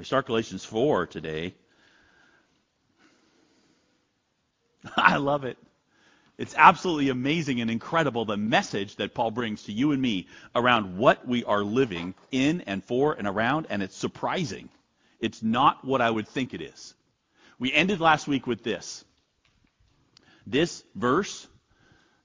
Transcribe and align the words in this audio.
We 0.00 0.04
start 0.06 0.24
Galatians 0.24 0.64
4 0.64 1.08
today. 1.08 1.54
I 4.96 5.18
love 5.18 5.44
it. 5.44 5.58
It's 6.38 6.54
absolutely 6.56 7.10
amazing 7.10 7.60
and 7.60 7.70
incredible 7.70 8.24
the 8.24 8.38
message 8.38 8.96
that 8.96 9.12
Paul 9.12 9.30
brings 9.30 9.64
to 9.64 9.72
you 9.72 9.92
and 9.92 10.00
me 10.00 10.26
around 10.54 10.96
what 10.96 11.28
we 11.28 11.44
are 11.44 11.62
living 11.62 12.14
in 12.30 12.62
and 12.62 12.82
for 12.82 13.12
and 13.12 13.28
around, 13.28 13.66
and 13.68 13.82
it's 13.82 13.94
surprising. 13.94 14.70
It's 15.20 15.42
not 15.42 15.84
what 15.84 16.00
I 16.00 16.10
would 16.10 16.28
think 16.28 16.54
it 16.54 16.62
is. 16.62 16.94
We 17.58 17.70
ended 17.70 18.00
last 18.00 18.26
week 18.26 18.46
with 18.46 18.64
this. 18.64 19.04
This 20.46 20.82
verse 20.94 21.46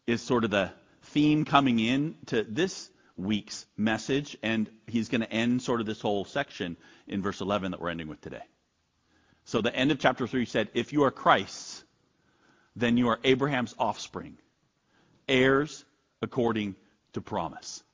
is 0.07 0.21
sort 0.21 0.45
of 0.45 0.49
the 0.49 0.71
theme 1.07 1.43
coming 1.43 1.81
in 1.81 2.15
to 2.27 2.41
this 2.43 2.89
week's 3.17 3.65
message, 3.77 4.37
and 4.43 4.69
he's 4.87 5.09
going 5.09 5.21
to 5.21 5.31
end 5.31 5.61
sort 5.61 5.79
of 5.79 5.85
this 5.85 6.01
whole 6.01 6.25
section 6.25 6.77
in 7.07 7.21
verse 7.21 7.41
11 7.41 7.71
that 7.71 7.81
we're 7.81 7.89
ending 7.89 8.07
with 8.07 8.21
today. 8.21 8.43
So 9.45 9.61
the 9.61 9.75
end 9.75 9.91
of 9.91 9.99
chapter 9.99 10.27
3 10.27 10.45
said, 10.45 10.69
If 10.73 10.91
you 10.91 11.03
are 11.03 11.11
Christ's, 11.11 11.83
then 12.75 12.97
you 12.97 13.09
are 13.09 13.19
Abraham's 13.23 13.73
offspring, 13.79 14.37
heirs 15.27 15.85
according 16.21 16.75
to 17.13 17.21
promise. 17.21 17.83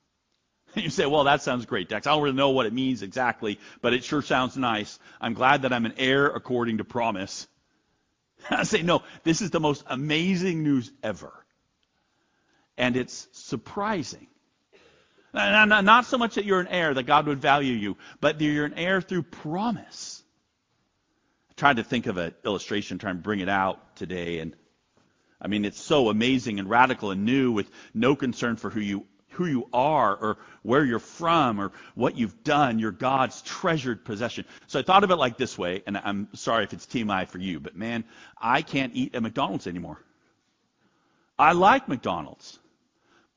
You 0.74 0.90
say, 0.90 1.06
well, 1.06 1.26
that 1.26 1.42
sounds 1.42 1.66
great, 1.66 1.90
Dex. 1.90 2.08
I 2.08 2.12
don't 2.12 2.24
really 2.24 2.38
know 2.38 2.52
what 2.52 2.66
it 2.66 2.72
means 2.72 3.02
exactly, 3.02 3.60
but 3.82 3.94
it 3.94 4.06
sure 4.06 4.22
sounds 4.22 4.56
nice. 4.56 5.00
I'm 5.20 5.34
glad 5.34 5.64
that 5.64 5.74
I'm 5.74 5.86
an 5.86 5.96
heir 5.98 6.28
according 6.28 6.78
to 6.78 6.86
promise. 6.86 7.46
I 8.50 8.64
say, 8.64 8.82
no, 8.82 9.04
this 9.24 9.42
is 9.42 9.52
the 9.52 9.60
most 9.60 9.84
amazing 9.88 10.64
news 10.64 10.90
ever. 11.04 11.34
And 12.78 12.96
it's 12.96 13.28
surprising. 13.34 14.28
Not 15.34 16.06
so 16.06 16.18
much 16.18 16.36
that 16.36 16.46
you're 16.46 16.60
an 16.60 16.68
heir, 16.68 16.94
that 16.94 17.04
God 17.04 17.28
would 17.28 17.40
value 17.40 17.74
you, 17.74 17.98
but 18.20 18.38
that 18.38 18.46
you're 18.46 18.66
an 18.66 18.74
heir 18.76 19.02
through 19.02 19.24
promise. 19.24 20.22
I 21.50 21.54
tried 21.56 21.78
to 21.78 21.84
think 21.84 22.08
of 22.08 22.18
an 22.18 22.34
illustration, 22.44 22.98
try 22.98 23.12
and 23.12 23.24
bring 23.24 23.40
it 23.40 23.50
out 23.50 23.96
today, 23.96 24.40
and 24.40 24.56
I 25.42 25.48
mean, 25.48 25.66
it's 25.66 25.82
so 25.82 26.10
amazing 26.10 26.60
and 26.60 26.70
radical 26.70 27.10
and 27.12 27.26
new 27.26 27.52
with 27.52 27.70
no 27.94 28.16
concern 28.16 28.58
for 28.58 28.70
who 28.70 28.80
you 28.80 29.06
who 29.32 29.46
you 29.46 29.70
are 29.72 30.14
or 30.14 30.38
where 30.62 30.84
you're 30.84 31.00
from 31.00 31.60
or 31.60 31.72
what 31.96 32.18
you've 32.18 32.44
done. 32.44 32.80
You're 32.80 32.92
God's 32.92 33.42
treasured 33.42 34.04
possession. 34.04 34.46
So 34.68 34.80
I 34.80 34.84
thought 34.84 35.06
of 35.06 35.12
it 35.12 35.16
like 35.16 35.38
this 35.38 35.58
way, 35.58 35.84
and 35.88 35.98
I'm 35.98 36.28
sorry 36.34 36.66
if 36.66 36.74
it's 36.74 36.86
TMI 36.86 37.28
for 37.28 37.38
you, 37.38 37.60
but 37.60 37.76
man, 37.76 38.04
I 38.38 38.62
can't 38.62 38.94
eat 38.94 39.16
at 39.16 39.24
McDonald's 39.24 39.68
anymore. 39.68 40.04
I 41.40 41.54
like 41.54 41.88
McDonald's, 41.88 42.60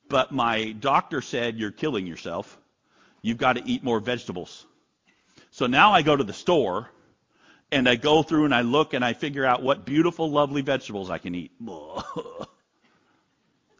but 0.08 0.32
my 0.32 0.72
doctor 0.72 1.20
said 1.20 1.58
you're 1.58 1.70
killing 1.70 2.06
yourself. 2.06 2.58
You've 3.22 3.38
got 3.38 3.54
to 3.54 3.64
eat 3.64 3.82
more 3.82 4.00
vegetables. 4.00 4.66
So 5.50 5.66
now 5.66 5.92
I 5.92 6.02
go 6.02 6.14
to 6.16 6.24
the 6.24 6.32
store 6.32 6.90
and 7.70 7.88
I 7.88 7.96
go 7.96 8.22
through 8.22 8.44
and 8.44 8.54
I 8.54 8.62
look 8.62 8.94
and 8.94 9.04
I 9.04 9.12
figure 9.12 9.44
out 9.44 9.62
what 9.62 9.84
beautiful, 9.84 10.30
lovely 10.30 10.62
vegetables 10.62 11.10
I 11.10 11.18
can 11.18 11.34
eat. 11.34 11.52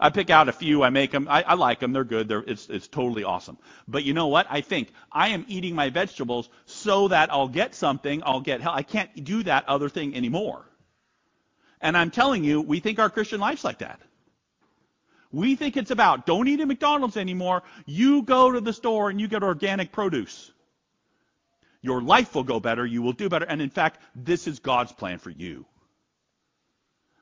I 0.00 0.10
pick 0.10 0.30
out 0.30 0.48
a 0.48 0.52
few, 0.52 0.82
I 0.82 0.90
make 0.90 1.12
them, 1.12 1.28
I, 1.30 1.42
I 1.42 1.54
like 1.54 1.80
them, 1.80 1.92
they're 1.92 2.04
good, 2.04 2.28
they're, 2.28 2.42
it's, 2.46 2.68
it's 2.68 2.88
totally 2.88 3.24
awesome. 3.24 3.56
But 3.86 4.04
you 4.04 4.12
know 4.12 4.26
what? 4.26 4.46
I 4.50 4.60
think 4.60 4.92
I 5.10 5.28
am 5.28 5.44
eating 5.48 5.74
my 5.74 5.90
vegetables 5.90 6.48
so 6.66 7.08
that 7.08 7.32
I'll 7.32 7.48
get 7.48 7.74
something, 7.74 8.22
I'll 8.24 8.40
get 8.40 8.60
help. 8.60 8.76
I 8.76 8.82
can't 8.82 9.24
do 9.24 9.42
that 9.44 9.68
other 9.68 9.88
thing 9.88 10.14
anymore. 10.16 10.66
And 11.80 11.96
I'm 11.96 12.10
telling 12.10 12.44
you, 12.44 12.60
we 12.60 12.80
think 12.80 12.98
our 12.98 13.10
Christian 13.10 13.40
life's 13.40 13.64
like 13.64 13.78
that. 13.78 14.00
We 15.34 15.56
think 15.56 15.76
it's 15.76 15.90
about 15.90 16.26
don't 16.26 16.46
eat 16.46 16.60
at 16.60 16.68
McDonald's 16.68 17.16
anymore. 17.16 17.64
You 17.86 18.22
go 18.22 18.52
to 18.52 18.60
the 18.60 18.72
store 18.72 19.10
and 19.10 19.20
you 19.20 19.26
get 19.26 19.42
organic 19.42 19.90
produce. 19.90 20.52
Your 21.82 22.00
life 22.00 22.36
will 22.36 22.44
go 22.44 22.60
better. 22.60 22.86
You 22.86 23.02
will 23.02 23.12
do 23.12 23.28
better. 23.28 23.44
And 23.44 23.60
in 23.60 23.70
fact, 23.70 24.00
this 24.14 24.46
is 24.46 24.60
God's 24.60 24.92
plan 24.92 25.18
for 25.18 25.30
you. 25.30 25.66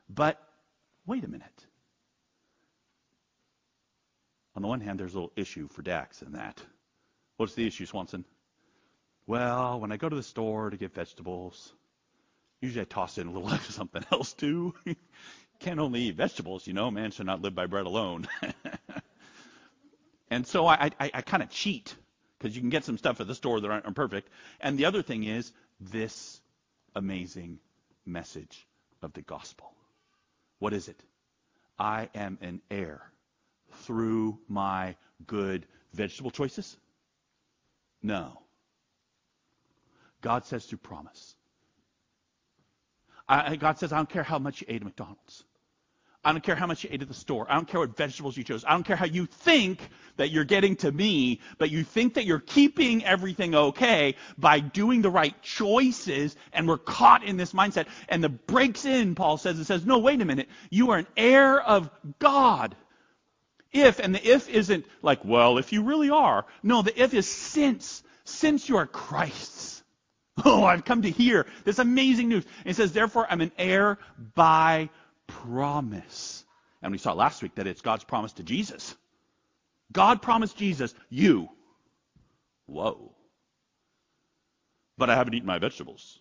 But 0.07 0.39
wait 1.07 1.23
a 1.23 1.27
minute. 1.27 1.65
On 4.55 4.61
the 4.61 4.67
one 4.67 4.79
hand, 4.79 4.99
there's 4.99 5.13
a 5.13 5.17
little 5.17 5.33
issue 5.35 5.67
for 5.67 5.81
Dax 5.81 6.21
in 6.21 6.33
that. 6.33 6.61
What's 7.37 7.55
the 7.55 7.65
issue, 7.65 7.87
Swanson? 7.87 8.25
Well, 9.25 9.79
when 9.79 9.91
I 9.91 9.97
go 9.97 10.07
to 10.07 10.15
the 10.15 10.21
store 10.21 10.69
to 10.69 10.77
get 10.77 10.93
vegetables, 10.93 11.73
usually 12.61 12.81
I 12.81 12.85
toss 12.85 13.17
in 13.17 13.25
a 13.25 13.31
little 13.31 13.51
extra 13.51 13.73
something 13.81 14.05
else 14.11 14.33
too. 14.33 14.75
Can't 15.63 15.79
only 15.79 16.01
eat 16.01 16.15
vegetables, 16.15 16.67
you 16.67 16.73
know. 16.73 16.91
Man 16.91 17.11
should 17.11 17.25
not 17.25 17.41
live 17.41 17.55
by 17.55 17.65
bread 17.65 17.85
alone. 17.85 18.27
and 20.29 20.45
so 20.45 20.67
I, 20.67 20.91
I, 20.99 21.11
I 21.13 21.21
kind 21.21 21.41
of 21.41 21.49
cheat 21.49 21.95
because 22.37 22.53
you 22.53 22.61
can 22.61 22.69
get 22.69 22.83
some 22.83 22.97
stuff 22.97 23.21
at 23.21 23.27
the 23.27 23.35
store 23.35 23.61
that 23.61 23.71
aren't 23.71 23.95
perfect. 23.95 24.29
And 24.59 24.77
the 24.77 24.85
other 24.85 25.01
thing 25.01 25.23
is 25.23 25.53
this 25.79 26.41
amazing 26.95 27.59
message 28.05 28.67
of 29.01 29.13
the 29.13 29.21
gospel. 29.21 29.73
What 30.59 30.73
is 30.73 30.89
it? 30.89 30.99
I 31.79 32.09
am 32.13 32.37
an 32.41 32.61
heir 32.69 33.01
through 33.83 34.39
my 34.49 34.95
good 35.25 35.65
vegetable 35.93 36.31
choices? 36.31 36.75
No. 38.01 38.41
God 40.21 40.45
says 40.45 40.65
through 40.65 40.79
promise. 40.79 41.35
I, 43.29 43.55
God 43.55 43.79
says, 43.79 43.93
I 43.93 43.97
don't 43.97 44.09
care 44.09 44.23
how 44.23 44.39
much 44.39 44.59
you 44.61 44.67
ate 44.69 44.81
at 44.81 44.83
McDonald's. 44.83 45.45
I 46.25 46.31
don't 46.31 46.41
care 46.41 46.55
how 46.55 46.67
much 46.67 46.83
you 46.83 46.89
ate 46.91 47.01
at 47.01 47.09
the 47.09 47.13
store. 47.13 47.45
I 47.49 47.55
don't 47.55 47.67
care 47.67 47.81
what 47.81 47.97
vegetables 47.97 48.37
you 48.37 48.45
chose. 48.45 48.63
I 48.63 48.71
don't 48.71 48.83
care 48.83 48.95
how 48.95 49.05
you 49.05 49.25
think 49.25 49.89
that 50.15 50.31
you're 50.31 50.45
getting 50.45 50.77
to 50.77 50.91
me, 50.91 51.41
but 51.57 51.69
you 51.69 51.83
think 51.83 52.13
that 52.13 52.25
you're 52.25 52.39
keeping 52.39 53.03
everything 53.03 53.53
okay 53.53 54.15
by 54.37 54.61
doing 54.61 55.01
the 55.01 55.09
right 55.09 55.39
choices, 55.41 56.35
and 56.53 56.67
we're 56.67 56.77
caught 56.77 57.23
in 57.23 57.35
this 57.35 57.51
mindset. 57.51 57.87
And 58.07 58.23
the 58.23 58.29
breaks 58.29 58.85
in, 58.85 59.15
Paul 59.15 59.37
says, 59.37 59.59
it 59.59 59.65
says, 59.65 59.85
no, 59.85 59.99
wait 59.99 60.21
a 60.21 60.25
minute. 60.25 60.47
You 60.69 60.91
are 60.91 60.99
an 60.99 61.07
heir 61.17 61.59
of 61.61 61.89
God. 62.19 62.75
If, 63.73 63.99
and 63.99 64.15
the 64.15 64.25
if 64.25 64.47
isn't 64.47 64.85
like, 65.01 65.25
well, 65.25 65.57
if 65.57 65.73
you 65.73 65.83
really 65.83 66.09
are. 66.09 66.45
No, 66.61 66.83
the 66.83 67.01
if 67.01 67.13
is 67.13 67.27
since. 67.27 68.01
Since 68.23 68.69
you 68.69 68.77
are 68.77 68.87
Christ's. 68.87 69.73
Oh, 70.45 70.63
I've 70.63 70.83
come 70.83 71.03
to 71.03 71.11
hear 71.11 71.45
this 71.63 71.77
amazing 71.77 72.27
news. 72.27 72.43
And 72.65 72.71
it 72.71 72.75
says, 72.75 72.91
therefore, 72.91 73.27
I'm 73.29 73.41
an 73.41 73.51
heir 73.55 73.99
by 74.33 74.89
promise. 75.27 76.43
And 76.81 76.91
we 76.91 76.97
saw 76.97 77.13
last 77.13 77.41
week 77.41 77.55
that 77.55 77.67
it's 77.67 77.81
God's 77.81 78.03
promise 78.03 78.33
to 78.33 78.43
Jesus. 78.43 78.95
God 79.91 80.21
promised 80.21 80.57
Jesus, 80.57 80.93
you. 81.09 81.49
Whoa. 82.65 83.13
But 84.97 85.09
I 85.09 85.15
haven't 85.15 85.33
eaten 85.33 85.47
my 85.47 85.59
vegetables. 85.59 86.19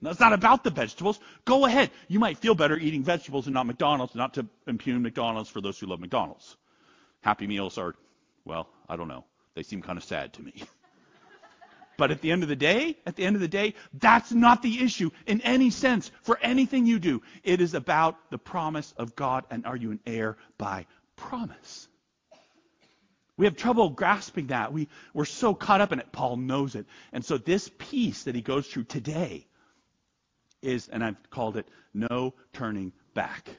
No, 0.00 0.10
it's 0.10 0.20
not 0.20 0.32
about 0.32 0.62
the 0.62 0.70
vegetables. 0.70 1.18
Go 1.44 1.66
ahead. 1.66 1.90
You 2.06 2.20
might 2.20 2.38
feel 2.38 2.54
better 2.54 2.76
eating 2.76 3.02
vegetables 3.02 3.46
and 3.46 3.54
not 3.54 3.66
McDonald's, 3.66 4.14
not 4.14 4.34
to 4.34 4.46
impugn 4.66 5.02
McDonald's 5.02 5.50
for 5.50 5.60
those 5.60 5.78
who 5.78 5.86
love 5.86 6.00
McDonald's. 6.00 6.56
Happy 7.20 7.46
Meals 7.46 7.78
are, 7.78 7.94
well, 8.44 8.68
I 8.88 8.96
don't 8.96 9.08
know. 9.08 9.24
They 9.54 9.64
seem 9.64 9.82
kind 9.82 9.98
of 9.98 10.04
sad 10.04 10.32
to 10.34 10.42
me. 10.42 10.62
But 11.98 12.12
at 12.12 12.22
the 12.22 12.30
end 12.30 12.44
of 12.44 12.48
the 12.48 12.56
day, 12.56 12.96
at 13.04 13.16
the 13.16 13.24
end 13.24 13.34
of 13.34 13.42
the 13.42 13.48
day, 13.48 13.74
that's 13.92 14.32
not 14.32 14.62
the 14.62 14.82
issue 14.82 15.10
in 15.26 15.40
any 15.40 15.68
sense 15.68 16.10
for 16.22 16.38
anything 16.40 16.86
you 16.86 17.00
do. 17.00 17.20
It 17.42 17.60
is 17.60 17.74
about 17.74 18.30
the 18.30 18.38
promise 18.38 18.94
of 18.96 19.16
God 19.16 19.44
and 19.50 19.66
are 19.66 19.76
you 19.76 19.90
an 19.90 20.00
heir 20.06 20.38
by 20.56 20.86
promise? 21.16 21.88
We 23.36 23.46
have 23.46 23.56
trouble 23.56 23.90
grasping 23.90 24.46
that. 24.46 24.72
We, 24.72 24.88
we're 25.12 25.24
so 25.24 25.54
caught 25.54 25.80
up 25.80 25.92
in 25.92 25.98
it. 25.98 26.12
Paul 26.12 26.36
knows 26.36 26.76
it. 26.76 26.86
And 27.12 27.24
so 27.24 27.36
this 27.36 27.68
piece 27.78 28.22
that 28.24 28.36
he 28.36 28.42
goes 28.42 28.68
through 28.68 28.84
today 28.84 29.46
is, 30.62 30.88
and 30.88 31.02
I've 31.02 31.30
called 31.30 31.56
it, 31.56 31.66
no 31.92 32.32
turning 32.52 32.92
back 33.14 33.50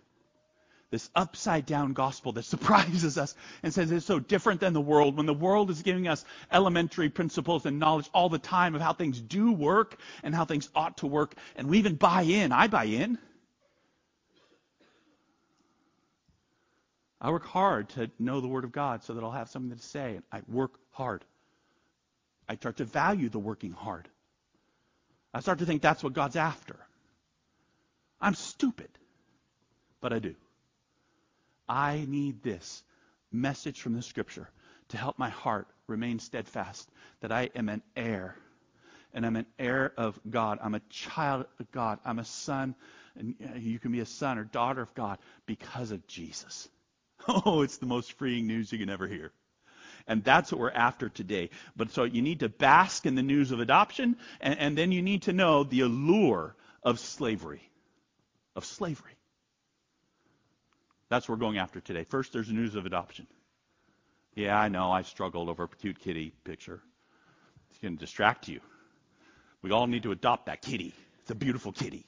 this 0.92 1.10
upside 1.16 1.66
down 1.66 1.94
gospel 1.94 2.32
that 2.34 2.44
surprises 2.46 3.18
us 3.18 3.36
and 3.64 3.74
says 3.74 3.92
it's 3.92 4.06
so 4.06 4.20
different 4.20 4.60
than 4.60 4.74
the 4.74 4.82
world. 4.82 5.18
When 5.18 5.26
the 5.26 5.34
world 5.34 5.70
is 5.70 5.82
giving 5.82 6.08
us 6.08 6.24
elementary 6.52 7.10
principles 7.10 7.66
and 7.66 7.80
knowledge 7.80 8.10
all 8.14 8.30
the 8.30 8.40
time 8.40 8.76
of 8.76 8.82
how 8.82 8.94
things 8.94 9.20
do 9.20 9.52
work 9.52 10.00
and 10.24 10.34
how 10.34 10.46
things 10.46 10.70
ought 10.76 10.98
to 10.98 11.08
work, 11.08 11.36
and 11.56 11.68
we 11.68 11.80
even 11.80 11.96
buy 11.96 12.24
in. 12.24 12.52
I 12.52 12.68
buy 12.68 12.86
in. 12.86 13.18
I 17.22 17.32
work 17.32 17.46
hard 17.46 17.90
to 17.90 18.10
know 18.18 18.40
the 18.40 18.48
Word 18.48 18.64
of 18.64 18.72
God 18.72 19.04
so 19.04 19.14
that 19.14 19.24
I'll 19.24 19.32
have 19.32 19.50
something 19.50 19.78
to 19.78 19.84
say. 19.84 20.20
I 20.32 20.42
work 20.48 20.80
hard. 20.92 21.26
I 22.48 22.56
start 22.56 22.78
to 22.78 22.86
value 22.86 23.30
the 23.30 23.40
working 23.40 23.74
hard. 23.74 24.08
I 25.34 25.42
start 25.42 25.60
to 25.60 25.66
think 25.66 25.82
that's 25.82 26.02
what 26.02 26.14
God's 26.14 26.38
after. 26.38 26.78
I'm 28.22 28.36
stupid, 28.36 28.90
but 30.02 30.14
I 30.14 30.20
do. 30.20 30.36
I 31.70 32.06
need 32.08 32.42
this 32.42 32.84
message 33.32 33.80
from 33.80 33.94
the 33.94 34.02
scripture 34.02 34.50
to 34.90 34.98
help 34.98 35.20
my 35.20 35.30
heart 35.30 35.68
remain 35.88 36.20
steadfast, 36.20 36.90
that 37.22 37.32
I 37.32 37.52
am 37.56 37.70
an 37.70 37.84
heir. 37.96 38.36
And 39.14 39.26
I'm 39.26 39.36
an 39.36 39.46
heir 39.58 39.94
of 39.98 40.20
God. 40.30 40.60
I'm 40.62 40.76
a 40.76 40.82
child 40.90 41.46
of 41.60 41.72
God. 41.72 42.00
I'm 42.06 42.20
a 42.20 42.26
son. 42.26 42.76
And 43.16 43.36
uh, 43.44 43.58
you 43.58 43.80
can 43.80 43.92
be 43.92 44.00
a 44.00 44.06
son 44.06 44.38
or 44.38 44.44
daughter 44.44 44.82
of 44.82 44.94
God 44.94 45.20
because 45.46 45.92
of 45.92 46.06
Jesus. 46.08 46.68
Oh, 47.28 47.64
it's 47.64 47.78
the 47.78 47.86
most 47.86 48.14
freeing 48.14 48.48
news 48.48 48.72
you 48.72 48.80
can 48.80 48.90
ever 48.90 49.06
hear. 49.06 49.34
And 50.08 50.24
that's 50.24 50.54
what 50.54 50.62
we're 50.62 50.72
after 50.72 51.10
today. 51.10 51.50
But 51.76 51.92
so 51.92 52.06
you 52.06 52.22
need 52.22 52.40
to 52.40 52.50
bask 52.50 53.06
in 53.06 53.16
the 53.16 53.22
news 53.22 53.52
of 53.52 53.60
adoption, 53.60 54.16
and, 54.40 54.58
and 54.58 54.78
then 54.78 54.94
you 54.94 55.02
need 55.02 55.24
to 55.24 55.34
know 55.34 55.66
the 55.66 55.82
allure 55.82 56.56
of 56.82 56.98
slavery. 56.98 57.62
Of 58.56 58.64
slavery. 58.64 59.19
That's 61.10 61.28
what 61.28 61.38
we're 61.38 61.46
going 61.46 61.58
after 61.58 61.80
today. 61.82 62.04
First, 62.04 62.34
there's 62.34 62.52
news 62.52 62.76
of 62.76 62.86
adoption. 62.86 63.28
Yeah, 64.36 64.58
I 64.58 64.70
know, 64.70 64.92
I 64.92 65.02
struggled 65.02 65.50
over 65.50 65.64
a 65.64 65.68
cute 65.68 66.00
kitty 66.00 66.34
picture. 66.44 66.82
It's 67.70 67.80
going 67.80 67.96
to 67.96 68.00
distract 68.00 68.48
you. 68.48 68.62
We 69.62 69.72
all 69.72 69.88
need 69.88 70.04
to 70.04 70.12
adopt 70.12 70.46
that 70.46 70.62
kitty. 70.62 70.94
It's 71.22 71.32
a 71.32 71.36
beautiful 71.36 71.72
kitty. 71.72 72.06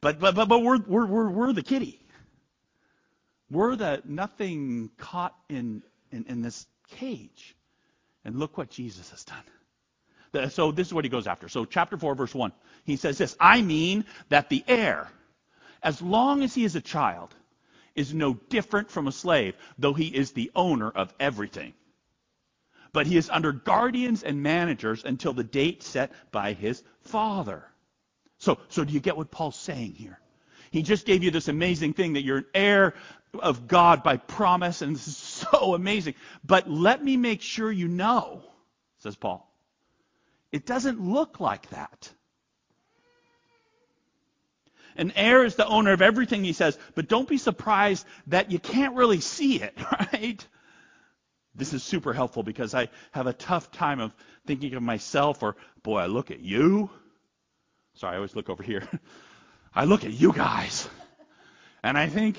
But 0.00 0.18
but 0.18 0.34
but, 0.34 0.48
but 0.48 0.62
we're, 0.62 0.78
we're 0.78 1.06
we're 1.06 1.30
we're 1.30 1.52
the 1.52 1.62
kitty. 1.62 2.00
We're 3.50 3.76
the 3.76 4.02
nothing 4.04 4.90
caught 4.98 5.34
in, 5.48 5.82
in, 6.10 6.24
in 6.28 6.42
this 6.42 6.66
cage. 6.88 7.54
And 8.24 8.38
look 8.38 8.58
what 8.58 8.70
Jesus 8.70 9.10
has 9.10 9.24
done. 9.24 10.50
So 10.50 10.72
this 10.72 10.88
is 10.88 10.94
what 10.94 11.04
he 11.04 11.08
goes 11.08 11.26
after. 11.26 11.48
So 11.48 11.64
chapter 11.64 11.96
4, 11.96 12.14
verse 12.14 12.34
1, 12.34 12.52
he 12.84 12.96
says 12.96 13.16
this, 13.16 13.36
I 13.40 13.62
mean 13.62 14.04
that 14.28 14.50
the 14.50 14.64
heir, 14.66 15.08
as 15.82 16.02
long 16.02 16.42
as 16.42 16.54
he 16.54 16.64
is 16.64 16.74
a 16.76 16.80
child, 16.80 17.34
is 17.96 18.14
no 18.14 18.34
different 18.34 18.90
from 18.90 19.08
a 19.08 19.12
slave, 19.12 19.54
though 19.78 19.94
he 19.94 20.06
is 20.06 20.32
the 20.32 20.50
owner 20.54 20.90
of 20.90 21.12
everything. 21.18 21.74
But 22.92 23.06
he 23.06 23.16
is 23.16 23.28
under 23.28 23.52
guardians 23.52 24.22
and 24.22 24.42
managers 24.42 25.04
until 25.04 25.32
the 25.32 25.44
date 25.44 25.82
set 25.82 26.12
by 26.30 26.52
his 26.52 26.82
father. 27.00 27.64
So, 28.38 28.58
so 28.68 28.84
do 28.84 28.92
you 28.92 29.00
get 29.00 29.16
what 29.16 29.30
Paul's 29.30 29.56
saying 29.56 29.94
here? 29.94 30.18
He 30.70 30.82
just 30.82 31.06
gave 31.06 31.22
you 31.22 31.30
this 31.30 31.48
amazing 31.48 31.94
thing 31.94 32.14
that 32.14 32.22
you're 32.22 32.38
an 32.38 32.46
heir 32.54 32.94
of 33.38 33.68
God 33.68 34.02
by 34.02 34.16
promise, 34.16 34.82
and 34.82 34.94
this 34.94 35.08
is 35.08 35.16
so 35.52 35.74
amazing. 35.74 36.14
But 36.44 36.70
let 36.70 37.02
me 37.02 37.16
make 37.16 37.42
sure 37.42 37.70
you 37.70 37.88
know, 37.88 38.42
says 38.98 39.16
Paul, 39.16 39.50
it 40.52 40.66
doesn't 40.66 41.00
look 41.00 41.40
like 41.40 41.68
that. 41.70 42.10
An 44.96 45.12
heir 45.16 45.44
is 45.44 45.54
the 45.56 45.66
owner 45.66 45.92
of 45.92 46.02
everything, 46.02 46.44
he 46.44 46.52
says, 46.52 46.78
but 46.94 47.08
don't 47.08 47.28
be 47.28 47.38
surprised 47.38 48.06
that 48.28 48.50
you 48.50 48.58
can't 48.58 48.94
really 48.94 49.20
see 49.20 49.60
it, 49.60 49.74
right? 50.12 50.46
This 51.54 51.72
is 51.72 51.82
super 51.82 52.12
helpful 52.12 52.42
because 52.42 52.74
I 52.74 52.88
have 53.12 53.26
a 53.26 53.32
tough 53.32 53.70
time 53.72 54.00
of 54.00 54.14
thinking 54.46 54.74
of 54.74 54.82
myself 54.82 55.42
or, 55.42 55.56
boy, 55.82 55.98
I 55.98 56.06
look 56.06 56.30
at 56.30 56.40
you. 56.40 56.90
Sorry, 57.94 58.14
I 58.14 58.16
always 58.16 58.36
look 58.36 58.50
over 58.50 58.62
here. 58.62 58.86
I 59.74 59.84
look 59.84 60.04
at 60.04 60.12
you 60.12 60.32
guys 60.32 60.88
and 61.82 61.96
I 61.96 62.08
think, 62.08 62.36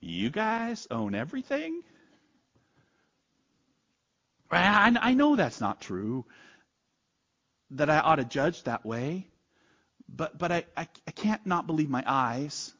you 0.00 0.30
guys 0.30 0.86
own 0.90 1.14
everything? 1.14 1.82
I, 4.50 4.96
I 5.00 5.14
know 5.14 5.36
that's 5.36 5.60
not 5.60 5.80
true, 5.80 6.24
that 7.70 7.90
I 7.90 7.98
ought 7.98 8.16
to 8.16 8.24
judge 8.24 8.62
that 8.64 8.84
way, 8.84 9.26
but, 10.08 10.36
but 10.38 10.52
I, 10.52 10.64
I, 10.76 10.88
I 11.06 11.10
can't 11.10 11.44
not 11.46 11.66
believe 11.66 11.90
my 11.90 12.04
eyes. 12.06 12.72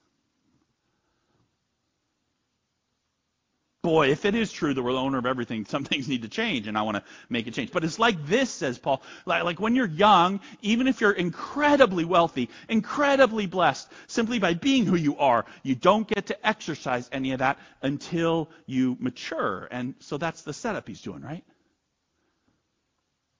boy, 3.84 4.08
if 4.08 4.24
it 4.24 4.34
is 4.34 4.50
true 4.50 4.72
that 4.72 4.82
we're 4.82 4.94
the 4.94 4.98
owner 4.98 5.18
of 5.18 5.26
everything, 5.26 5.64
some 5.68 5.84
things 5.84 6.08
need 6.08 6.22
to 6.22 6.28
change, 6.28 6.66
and 6.66 6.76
I 6.76 6.82
want 6.82 6.96
to 6.96 7.04
make 7.28 7.46
a 7.46 7.52
change. 7.52 7.70
But 7.70 7.84
it's 7.84 8.00
like 8.00 8.26
this, 8.26 8.50
says 8.50 8.78
Paul. 8.78 9.02
Like, 9.26 9.44
like, 9.44 9.60
when 9.60 9.76
you're 9.76 9.86
young, 9.86 10.40
even 10.62 10.88
if 10.88 11.00
you're 11.00 11.12
incredibly 11.12 12.04
wealthy, 12.04 12.48
incredibly 12.68 13.46
blessed, 13.46 13.88
simply 14.08 14.40
by 14.40 14.54
being 14.54 14.86
who 14.86 14.96
you 14.96 15.18
are, 15.18 15.44
you 15.62 15.76
don't 15.76 16.08
get 16.08 16.26
to 16.26 16.46
exercise 16.46 17.08
any 17.12 17.32
of 17.32 17.38
that 17.38 17.58
until 17.82 18.50
you 18.66 18.96
mature. 18.98 19.68
And 19.70 19.94
so 20.00 20.16
that's 20.16 20.42
the 20.42 20.54
setup 20.54 20.88
he's 20.88 21.02
doing, 21.02 21.22
right? 21.22 21.44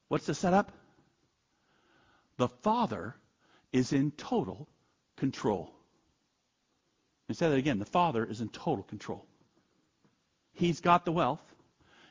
What's 0.09 0.27
the 0.27 0.35
setup? 0.35 0.71
The 2.37 2.49
Father 2.49 3.17
is 3.75 3.93
in 3.93 4.13
total 4.13 4.69
control. 5.17 5.69
Me 7.29 7.35
say 7.35 7.51
that 7.51 7.59
again. 7.59 7.81
The 7.81 7.85
Father 7.85 8.25
is 8.25 8.41
in 8.41 8.49
total 8.49 8.85
control. 8.85 9.27
He's 10.53 10.81
got 10.81 11.05
the 11.05 11.11
wealth. 11.11 11.43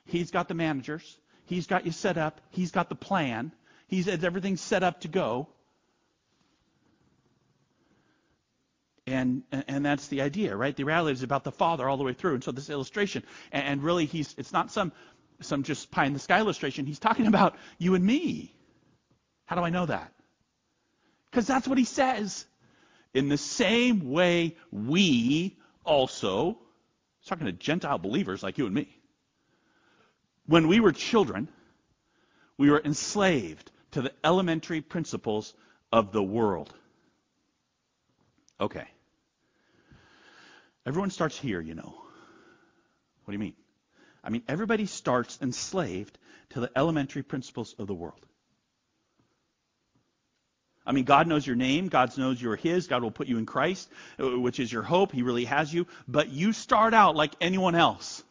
He's 0.06 0.30
got 0.30 0.50
the 0.50 0.54
managers. 0.54 1.18
He's 1.46 1.66
got 1.66 1.86
you 1.86 1.94
set 1.94 2.18
up. 2.18 2.42
He's 2.50 2.72
got 2.72 2.90
the 2.90 2.96
plan. 2.96 3.54
He's 3.88 4.10
everything 4.10 4.58
set 4.58 4.84
up 4.84 5.02
to 5.02 5.08
go. 5.08 5.48
And, 9.08 9.44
and 9.52 9.86
that's 9.86 10.08
the 10.08 10.22
idea, 10.22 10.56
right? 10.56 10.76
The 10.76 10.84
reality 10.84 11.14
is 11.14 11.24
about 11.24 11.46
the 11.46 11.52
Father 11.52 11.88
all 11.88 11.98
the 11.98 12.04
way 12.04 12.14
through. 12.14 12.36
And 12.36 12.44
so 12.44 12.52
this 12.52 12.70
illustration, 12.70 13.24
and, 13.54 13.66
and 13.66 13.84
really 13.84 14.06
he's 14.06 14.36
it's 14.38 14.52
not 14.52 14.72
some 14.72 14.92
some 15.40 15.64
just 15.64 15.92
pie 15.92 16.06
in 16.06 16.14
the 16.14 16.20
sky 16.20 16.40
illustration. 16.40 16.86
He's 16.86 17.00
talking 17.00 17.28
about 17.28 17.56
you 17.78 17.96
and 17.96 18.04
me. 18.04 18.54
How 19.46 19.56
do 19.56 19.62
I 19.62 19.70
know 19.70 19.86
that? 19.86 20.14
Because 21.34 21.48
that's 21.48 21.68
what 21.68 21.80
he 21.80 21.86
says. 21.86 22.46
In 23.16 23.28
the 23.28 23.40
same 23.40 24.12
way, 24.12 24.56
we 24.72 25.58
also 25.84 26.60
He's 27.24 27.30
talking 27.30 27.46
to 27.46 27.54
Gentile 27.54 28.00
believers 28.00 28.44
like 28.44 28.58
you 28.58 28.66
and 28.66 28.76
me. 28.76 28.90
When 30.46 30.68
we 30.68 30.82
were 30.82 30.92
children, 30.92 31.48
we 32.58 32.70
were 32.70 32.82
enslaved 32.84 33.72
to 33.92 34.02
the 34.02 34.12
elementary 34.26 34.82
principles 34.82 35.54
of 35.90 36.12
the 36.12 36.22
world. 36.22 36.74
Okay. 38.60 38.86
Everyone 40.86 41.12
starts 41.12 41.40
here, 41.40 41.62
you 41.62 41.76
know. 41.76 41.96
What 43.24 43.28
do 43.28 43.32
you 43.32 43.40
mean? 43.40 43.56
I 44.22 44.30
mean, 44.30 44.44
everybody 44.50 44.86
starts 44.86 45.40
enslaved 45.42 46.18
to 46.50 46.60
the 46.60 46.72
elementary 46.76 47.24
principles 47.24 47.74
of 47.80 47.88
the 47.88 47.94
world. 47.94 48.26
I 50.86 50.92
mean, 50.92 51.06
God 51.06 51.28
knows 51.28 51.48
your 51.48 51.56
name. 51.56 51.88
God 51.88 52.18
knows 52.18 52.42
you're 52.42 52.56
His. 52.56 52.88
God 52.88 53.04
will 53.04 53.12
put 53.12 53.28
you 53.28 53.38
in 53.38 53.46
Christ, 53.46 53.90
uh, 54.20 54.40
which 54.40 54.60
is 54.60 54.72
your 54.72 54.84
hope. 54.84 55.12
He 55.12 55.22
really 55.22 55.46
has 55.46 55.74
you. 55.74 55.88
But 56.08 56.30
you 56.30 56.54
start 56.54 56.94
out 56.94 57.16
like 57.16 57.34
anyone 57.40 57.76
else. 57.76 58.24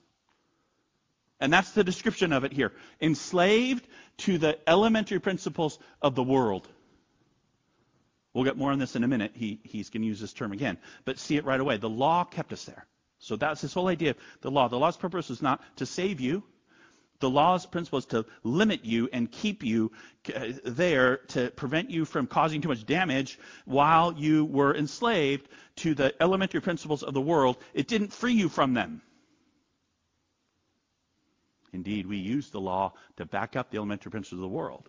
And 1.41 1.53
that's 1.53 1.73
the 1.73 1.83
description 1.83 2.33
of 2.33 2.45
it 2.45 2.53
here. 2.53 2.73
Enslaved 3.01 3.87
to 4.19 4.39
the 4.39 4.59
elementary 4.69 5.19
principles 5.19 5.79
of 6.01 6.15
the 6.15 6.23
world. 6.23 6.69
We'll 8.35 8.45
get 8.45 8.57
more 8.57 8.71
on 8.71 8.79
this 8.79 8.97
in 8.97 9.05
a 9.05 9.09
minute. 9.09 9.33
He, 9.35 9.61
he's 9.63 9.91
going 9.91 10.03
to 10.03 10.09
use 10.09 10.21
this 10.21 10.33
term 10.33 10.53
again. 10.53 10.79
But 11.05 11.19
see 11.19 11.37
it 11.37 11.45
right 11.45 11.61
away. 11.61 11.79
The 11.79 11.89
law 11.89 12.25
kept 12.25 12.53
us 12.53 12.65
there. 12.65 12.87
So 13.19 13.37
that's 13.37 13.61
this 13.61 13.75
whole 13.75 13.89
idea 13.89 14.11
of 14.11 14.17
the 14.41 14.51
law. 14.51 14.69
The 14.69 14.79
law's 14.79 14.97
purpose 14.97 15.29
was 15.29 15.43
not 15.43 15.61
to 15.77 15.87
save 15.87 16.21
you. 16.21 16.43
The 17.23 17.31
law's 17.31 17.67
principle 17.67 18.01
is 18.01 18.07
to 18.07 18.27
limit 18.43 18.85
you 18.85 19.09
and 19.13 19.31
keep 19.31 19.63
you 19.63 19.93
uh, 20.35 20.55
there 20.65 21.19
to 21.29 21.53
prevent 21.53 21.89
you 21.89 22.05
from 22.05 22.27
causing 22.27 22.61
too 22.61 22.67
much 22.67 22.85
damage 22.85 23.39
while 23.65 24.13
you 24.13 24.45
were 24.45 24.75
enslaved 24.75 25.49
to 25.77 25.95
the 25.95 26.13
elementary 26.21 26.61
principles 26.61 27.05
of 27.05 27.15
the 27.15 27.21
world. 27.21 27.59
It 27.75 27.87
didn't 27.87 28.13
free 28.13 28.33
you 28.33 28.49
from 28.49 28.75
them. 28.75 29.03
Indeed, 31.73 32.07
we 32.07 32.17
use 32.17 32.51
the 32.51 32.61
law 32.61 32.95
to 33.19 33.25
back 33.25 33.55
up 33.55 33.71
the 33.71 33.77
elementary 33.77 34.11
principles 34.11 34.41
of 34.41 34.51
the 34.51 34.57
world. 34.57 34.89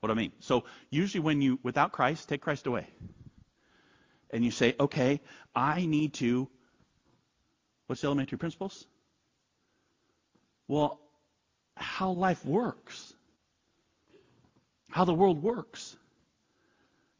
What 0.00 0.08
do 0.08 0.12
I 0.12 0.16
mean? 0.16 0.32
So 0.40 0.64
usually 0.90 1.22
when 1.22 1.40
you, 1.40 1.58
without 1.62 1.92
Christ, 1.92 2.28
take 2.28 2.42
Christ 2.42 2.66
away. 2.66 2.86
And 4.28 4.44
you 4.44 4.50
say, 4.50 4.76
okay, 4.78 5.22
I 5.54 5.86
need 5.86 6.12
to, 6.14 6.46
what's 7.86 8.02
the 8.02 8.08
elementary 8.08 8.36
principles? 8.36 8.84
Well, 10.68 11.01
how 11.76 12.10
life 12.10 12.44
works, 12.44 13.12
how 14.90 15.04
the 15.04 15.14
world 15.14 15.42
works. 15.42 15.96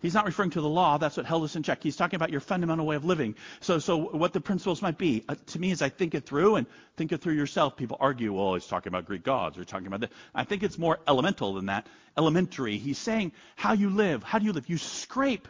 He's 0.00 0.14
not 0.14 0.26
referring 0.26 0.50
to 0.50 0.60
the 0.60 0.68
law. 0.68 0.98
That's 0.98 1.16
what 1.16 1.26
held 1.26 1.44
us 1.44 1.54
in 1.54 1.62
check. 1.62 1.80
He's 1.80 1.94
talking 1.94 2.16
about 2.16 2.30
your 2.30 2.40
fundamental 2.40 2.84
way 2.84 2.96
of 2.96 3.04
living. 3.04 3.36
So, 3.60 3.78
so 3.78 3.96
what 3.96 4.32
the 4.32 4.40
principles 4.40 4.82
might 4.82 4.98
be. 4.98 5.24
Uh, 5.28 5.36
to 5.46 5.60
me, 5.60 5.70
as 5.70 5.80
I 5.80 5.90
think 5.90 6.16
it 6.16 6.26
through 6.26 6.56
and 6.56 6.66
think 6.96 7.12
it 7.12 7.18
through 7.18 7.34
yourself, 7.34 7.76
people 7.76 7.96
argue, 8.00 8.32
well, 8.32 8.54
he's 8.54 8.66
talking 8.66 8.90
about 8.90 9.06
Greek 9.06 9.22
gods 9.22 9.58
or 9.58 9.64
talking 9.64 9.86
about 9.86 10.00
that. 10.00 10.10
I 10.34 10.42
think 10.42 10.64
it's 10.64 10.76
more 10.76 10.98
elemental 11.06 11.54
than 11.54 11.66
that. 11.66 11.86
Elementary. 12.18 12.78
He's 12.78 12.98
saying 12.98 13.30
how 13.54 13.74
you 13.74 13.90
live. 13.90 14.24
How 14.24 14.40
do 14.40 14.44
you 14.44 14.52
live? 14.52 14.68
You 14.68 14.76
scrape 14.76 15.46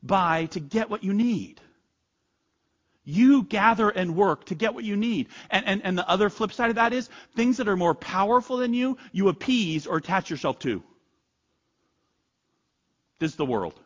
by 0.00 0.46
to 0.46 0.60
get 0.60 0.88
what 0.88 1.02
you 1.02 1.12
need. 1.12 1.60
You 3.06 3.44
gather 3.44 3.88
and 3.88 4.16
work 4.16 4.44
to 4.46 4.54
get 4.56 4.74
what 4.74 4.84
you 4.84 4.96
need. 4.96 5.28
And, 5.50 5.64
and, 5.64 5.82
and 5.84 5.96
the 5.96 6.06
other 6.08 6.28
flip 6.28 6.52
side 6.52 6.70
of 6.70 6.76
that 6.76 6.92
is 6.92 7.08
things 7.36 7.56
that 7.56 7.68
are 7.68 7.76
more 7.76 7.94
powerful 7.94 8.56
than 8.56 8.74
you, 8.74 8.98
you 9.12 9.28
appease 9.28 9.86
or 9.86 9.96
attach 9.96 10.28
yourself 10.28 10.58
to. 10.60 10.82
This 13.20 13.30
is 13.30 13.36
the 13.36 13.46
world. 13.46 13.80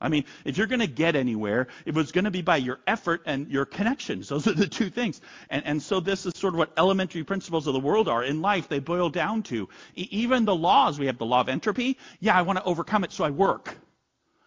I 0.00 0.08
mean, 0.08 0.24
if 0.46 0.56
you're 0.56 0.66
going 0.66 0.80
to 0.80 0.86
get 0.86 1.14
anywhere, 1.14 1.68
it 1.84 1.94
was 1.94 2.10
going 2.10 2.24
to 2.24 2.30
be 2.30 2.40
by 2.40 2.56
your 2.56 2.80
effort 2.86 3.20
and 3.26 3.46
your 3.48 3.66
connections. 3.66 4.30
Those 4.30 4.46
are 4.46 4.54
the 4.54 4.66
two 4.66 4.88
things. 4.88 5.20
And, 5.50 5.62
and 5.66 5.82
so 5.82 6.00
this 6.00 6.24
is 6.24 6.32
sort 6.36 6.54
of 6.54 6.58
what 6.58 6.72
elementary 6.78 7.22
principles 7.22 7.66
of 7.66 7.74
the 7.74 7.80
world 7.80 8.08
are. 8.08 8.24
In 8.24 8.40
life, 8.40 8.66
they 8.66 8.78
boil 8.78 9.10
down 9.10 9.42
to. 9.44 9.68
E- 9.96 10.08
even 10.10 10.46
the 10.46 10.54
laws, 10.54 10.98
we 10.98 11.04
have 11.04 11.18
the 11.18 11.26
law 11.26 11.42
of 11.42 11.50
entropy. 11.50 11.98
Yeah, 12.20 12.38
I 12.38 12.40
want 12.40 12.58
to 12.58 12.64
overcome 12.64 13.04
it, 13.04 13.12
so 13.12 13.24
I 13.24 13.30
work. 13.30 13.76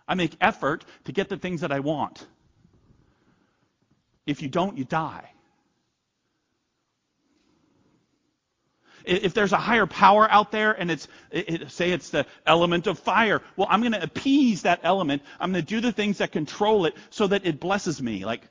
I 0.08 0.16
make 0.16 0.36
effort 0.42 0.86
to 1.06 1.12
get 1.12 1.30
the 1.30 1.38
things 1.38 1.62
that 1.62 1.72
I 1.72 1.80
want. 1.80 2.26
If 4.26 4.42
you 4.42 4.50
don't, 4.50 4.78
you 4.78 4.86
die. 4.86 5.30
If 9.06 9.34
there's 9.34 9.52
a 9.52 9.58
higher 9.58 9.86
power 9.86 10.30
out 10.32 10.52
there 10.52 10.72
and 10.72 10.90
it's, 10.90 11.10
it, 11.30 11.72
say 11.72 11.92
it's 11.92 12.10
the 12.10 12.26
element 12.46 12.88
of 12.88 13.00
fire, 13.00 13.42
well, 13.58 13.68
I'm 13.70 13.82
going 13.82 13.92
to 13.92 14.02
appease 14.02 14.62
that 14.62 14.80
element. 14.84 15.24
I'm 15.42 15.52
going 15.52 15.64
to 15.64 15.68
do 15.68 15.82
the 15.82 15.92
things 15.92 16.20
that 16.20 16.32
control 16.32 16.86
it 16.86 16.96
so 17.10 17.28
that 17.28 17.46
it 17.46 17.60
blesses 17.60 18.02
me. 18.02 18.24
Like, 18.24 18.44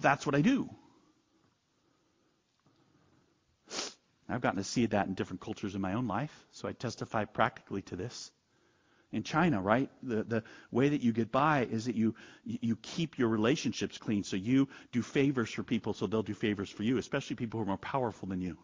that's 0.00 0.26
what 0.26 0.34
I 0.34 0.40
do. 0.40 0.68
I've 4.28 4.40
gotten 4.40 4.58
to 4.58 4.64
see 4.64 4.86
that 4.86 5.06
in 5.06 5.14
different 5.14 5.40
cultures 5.40 5.74
in 5.74 5.80
my 5.80 5.92
own 5.94 6.08
life, 6.08 6.46
so 6.50 6.66
I 6.66 6.72
testify 6.72 7.24
practically 7.24 7.82
to 7.82 7.96
this. 7.96 8.32
In 9.14 9.22
China, 9.22 9.62
right, 9.62 9.88
the, 10.02 10.24
the 10.24 10.42
way 10.72 10.88
that 10.88 11.00
you 11.00 11.12
get 11.12 11.30
by 11.30 11.68
is 11.70 11.84
that 11.84 11.94
you 11.94 12.16
you 12.44 12.74
keep 12.82 13.16
your 13.16 13.28
relationships 13.28 13.96
clean. 13.96 14.24
So 14.24 14.34
you 14.34 14.68
do 14.90 15.02
favors 15.02 15.50
for 15.50 15.62
people, 15.62 15.94
so 15.94 16.08
they'll 16.08 16.24
do 16.24 16.34
favors 16.34 16.68
for 16.68 16.82
you, 16.82 16.98
especially 16.98 17.36
people 17.36 17.58
who 17.58 17.62
are 17.62 17.68
more 17.68 17.76
powerful 17.76 18.28
than 18.28 18.40
you. 18.40 18.58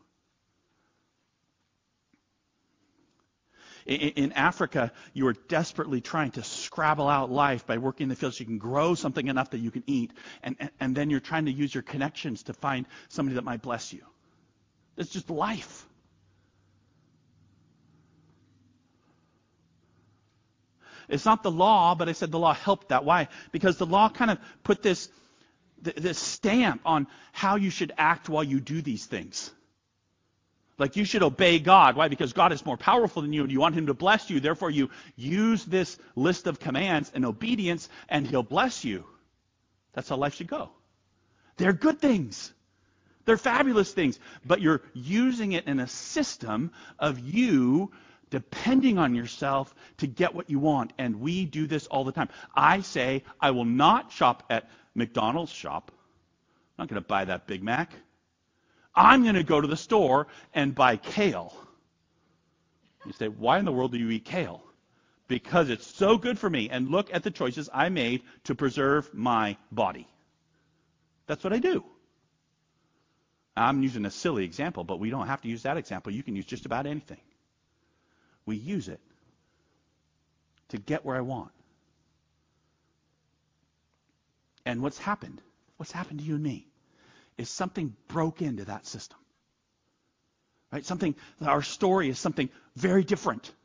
In, 3.87 4.33
Africa, 4.33 4.93
you 5.15 5.29
are 5.29 5.33
desperately 5.33 6.01
trying 6.01 6.33
to 6.33 6.43
scrabble 6.43 7.09
out 7.09 7.31
life 7.31 7.65
by 7.65 7.79
working 7.79 8.05
in 8.05 8.09
the 8.09 8.17
fields. 8.17 8.39
so 8.39 8.43
you 8.43 8.47
can 8.47 8.59
grow 8.59 8.97
something 8.97 9.29
enough 9.29 9.51
that 9.51 9.59
you 9.59 9.71
can 9.71 9.85
eat. 9.87 10.13
And, 10.43 10.57
and, 10.59 10.71
and 10.81 10.97
then 10.97 11.11
you're 11.11 11.21
trying 11.21 11.45
to 11.47 11.53
use 11.53 11.73
your 11.73 11.85
connections 11.85 12.43
to 12.45 12.55
find 12.55 12.87
somebody 13.09 13.37
that 13.37 13.45
might 13.45 13.63
bless 13.63 13.93
you. 13.93 14.03
It's 14.97 15.11
just 15.11 15.31
life. 15.31 15.87
It's 21.11 21.25
not 21.25 21.43
the 21.43 21.51
law, 21.51 21.95
but 21.95 22.09
I 22.09 22.13
said 22.13 22.31
the 22.31 22.39
law 22.39 22.55
helped 22.55 22.89
that. 22.89 23.05
Why? 23.05 23.29
Because 23.53 23.77
the 23.77 23.87
law 23.87 24.09
kind 24.09 24.31
of 24.31 24.39
put 24.63 24.83
this, 24.83 25.09
this 25.81 26.19
stamp 26.19 26.83
on 26.85 27.07
how 27.33 27.57
you 27.57 27.71
should 27.71 27.93
act 27.99 28.29
while 28.29 28.45
you 28.45 28.61
do 28.61 28.81
these 28.81 29.07
things. 29.07 29.51
Like 30.79 30.97
you 30.97 31.05
should 31.05 31.23
obey 31.23 31.59
God. 31.59 31.97
Why? 31.97 32.09
Because 32.09 32.33
God 32.33 32.53
is 32.53 32.65
more 32.65 32.79
powerful 32.79 33.21
than 33.21 33.35
you 33.35 33.43
and 33.43 33.53
you 33.53 33.61
want 33.61 33.75
him 33.75 33.87
to 33.87 33.95
bless 33.95 34.31
you. 34.31 34.41
Therefore, 34.41 34.71
you 34.71 34.89
use 35.15 35.65
this 35.65 35.99
list 36.17 36.47
of 36.47 36.59
commands 36.59 37.13
and 37.15 37.27
obedience 37.27 37.89
and 38.09 38.27
he'll 38.27 38.43
bless 38.43 38.83
you. 38.83 39.05
That's 39.93 40.09
how 40.09 40.17
life 40.17 40.35
should 40.35 40.49
go. 40.49 40.71
They're 41.59 41.75
good 41.75 42.01
things. 42.01 42.53
They're 43.27 43.37
fabulous 43.37 43.93
things, 43.93 44.19
but 44.45 44.63
you're 44.63 44.81
using 44.95 45.53
it 45.53 45.67
in 45.67 45.79
a 45.81 45.87
system 45.87 46.73
of 46.99 47.19
you 47.19 47.93
depending 48.31 48.99
on 48.99 49.15
yourself 49.15 49.75
to 49.99 50.07
get 50.07 50.35
what 50.35 50.49
you 50.49 50.59
want. 50.59 50.93
And 50.99 51.21
we 51.21 51.45
do 51.45 51.67
this 51.67 51.87
all 51.89 52.05
the 52.05 52.13
time. 52.13 52.29
I 52.55 52.81
say, 52.81 53.25
I 53.41 53.51
will 53.51 53.65
not 53.65 54.11
shop 54.13 54.45
at 54.49 54.71
McDonald's 54.95 55.53
shop. 55.53 55.91
I'm 56.79 56.85
not 56.85 56.89
going 56.89 57.03
to 57.03 57.07
buy 57.07 57.25
that 57.27 57.47
Big 57.47 57.63
Mac. 57.63 57.93
I'm 58.95 59.23
going 59.23 59.35
to 59.35 59.43
go 59.43 59.61
to 59.61 59.69
the 59.69 59.77
store 59.77 60.29
and 60.55 60.75
buy 60.75 60.97
kale. 60.97 61.55
You 63.07 63.13
say, 63.13 63.29
why 63.29 63.59
in 63.59 63.65
the 63.65 63.73
world 63.73 63.93
do 63.93 63.99
you 63.99 64.11
eat 64.11 64.25
kale? 64.25 64.63
Because 65.29 65.71
it's 65.71 65.87
so 65.87 66.19
good 66.19 66.39
for 66.39 66.51
me. 66.51 66.69
And 66.71 66.89
look 66.89 67.13
at 67.13 67.23
the 67.23 67.31
choices 67.31 67.69
I 67.73 67.89
made 67.89 68.23
to 68.45 68.55
preserve 68.55 69.13
my 69.15 69.57
body. 69.71 70.09
That's 71.27 71.45
what 71.45 71.53
I 71.53 71.59
do. 71.59 71.85
I'm 73.57 73.83
using 73.83 74.05
a 74.07 74.11
silly 74.11 74.45
example, 74.45 74.85
but 74.85 74.99
we 74.99 75.11
don't 75.11 75.27
have 75.27 75.43
to 75.43 75.49
use 75.49 75.63
that 75.63 75.77
example. 75.77 76.13
You 76.13 76.23
can 76.23 76.35
use 76.35 76.47
just 76.47 76.67
about 76.67 76.87
anything. 76.87 77.21
We 78.47 78.57
use 78.57 78.89
it 78.89 79.01
to 80.71 80.79
get 80.79 81.05
where 81.05 81.17
I 81.17 81.21
want. 81.21 81.51
And 84.65 84.83
what's 84.83 84.99
happened, 84.99 85.41
what's 85.77 85.93
happened 85.93 86.21
to 86.21 86.25
you 86.25 86.35
and 86.35 86.43
me, 86.43 86.67
is 87.39 87.49
something 87.49 87.95
broke 88.09 88.43
into 88.43 88.67
that 88.67 88.87
system. 88.87 89.19
Right? 90.73 90.85
Something, 90.85 91.15
our 91.41 91.63
story 91.63 92.09
is 92.09 92.19
something 92.19 92.49
very 92.77 93.05
different. 93.05 93.53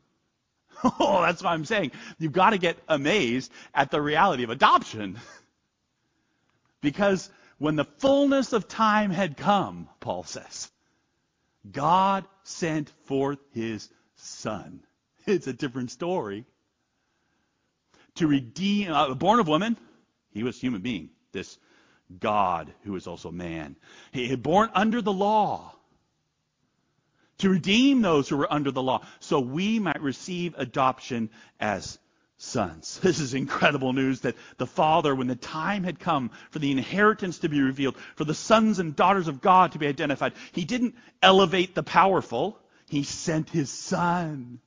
Oh, 1.00 1.22
that's 1.22 1.42
what 1.42 1.52
I'm 1.52 1.64
saying. 1.64 1.92
You've 2.18 2.34
got 2.34 2.50
to 2.50 2.58
get 2.58 2.76
amazed 2.86 3.50
at 3.74 3.90
the 3.90 4.00
reality 4.00 4.44
of 4.44 4.50
adoption. 4.50 5.18
because 6.82 7.30
when 7.56 7.76
the 7.76 7.86
fullness 7.86 8.52
of 8.52 8.68
time 8.68 9.10
had 9.10 9.38
come, 9.38 9.88
Paul 10.00 10.24
says, 10.24 10.70
God 11.70 12.26
sent 12.42 12.92
forth 13.06 13.38
his 13.52 13.88
son. 14.16 14.80
It's 15.26 15.48
a 15.48 15.52
different 15.52 15.90
story. 15.90 16.44
To 18.16 18.28
redeem, 18.28 18.92
uh, 18.92 19.12
born 19.14 19.40
of 19.40 19.48
woman, 19.48 19.76
he 20.32 20.44
was 20.44 20.60
human 20.60 20.82
being, 20.82 21.10
this 21.32 21.58
God 22.20 22.72
who 22.84 22.94
is 22.94 23.08
also 23.08 23.32
man. 23.32 23.76
He 24.12 24.28
had 24.28 24.42
born 24.42 24.70
under 24.72 25.02
the 25.02 25.12
law 25.12 25.74
to 27.38 27.50
redeem 27.50 28.02
those 28.02 28.28
who 28.28 28.36
were 28.36 28.52
under 28.52 28.70
the 28.70 28.82
law 28.82 29.04
so 29.20 29.40
we 29.40 29.78
might 29.78 30.00
receive 30.00 30.54
adoption 30.56 31.28
as 31.60 31.98
sons. 32.38 33.00
This 33.02 33.18
is 33.18 33.34
incredible 33.34 33.92
news 33.92 34.20
that 34.20 34.36
the 34.58 34.66
Father, 34.66 35.14
when 35.14 35.26
the 35.26 35.36
time 35.36 35.84
had 35.84 35.98
come 35.98 36.30
for 36.50 36.58
the 36.58 36.70
inheritance 36.70 37.40
to 37.40 37.48
be 37.48 37.60
revealed, 37.60 37.96
for 38.14 38.24
the 38.24 38.34
sons 38.34 38.78
and 38.78 38.94
daughters 38.94 39.28
of 39.28 39.40
God 39.40 39.72
to 39.72 39.78
be 39.78 39.86
identified, 39.86 40.34
He 40.52 40.64
didn't 40.64 40.94
elevate 41.22 41.74
the 41.74 41.82
powerful, 41.82 42.58
He 42.88 43.02
sent 43.02 43.50
His 43.50 43.70
Son. 43.70 44.60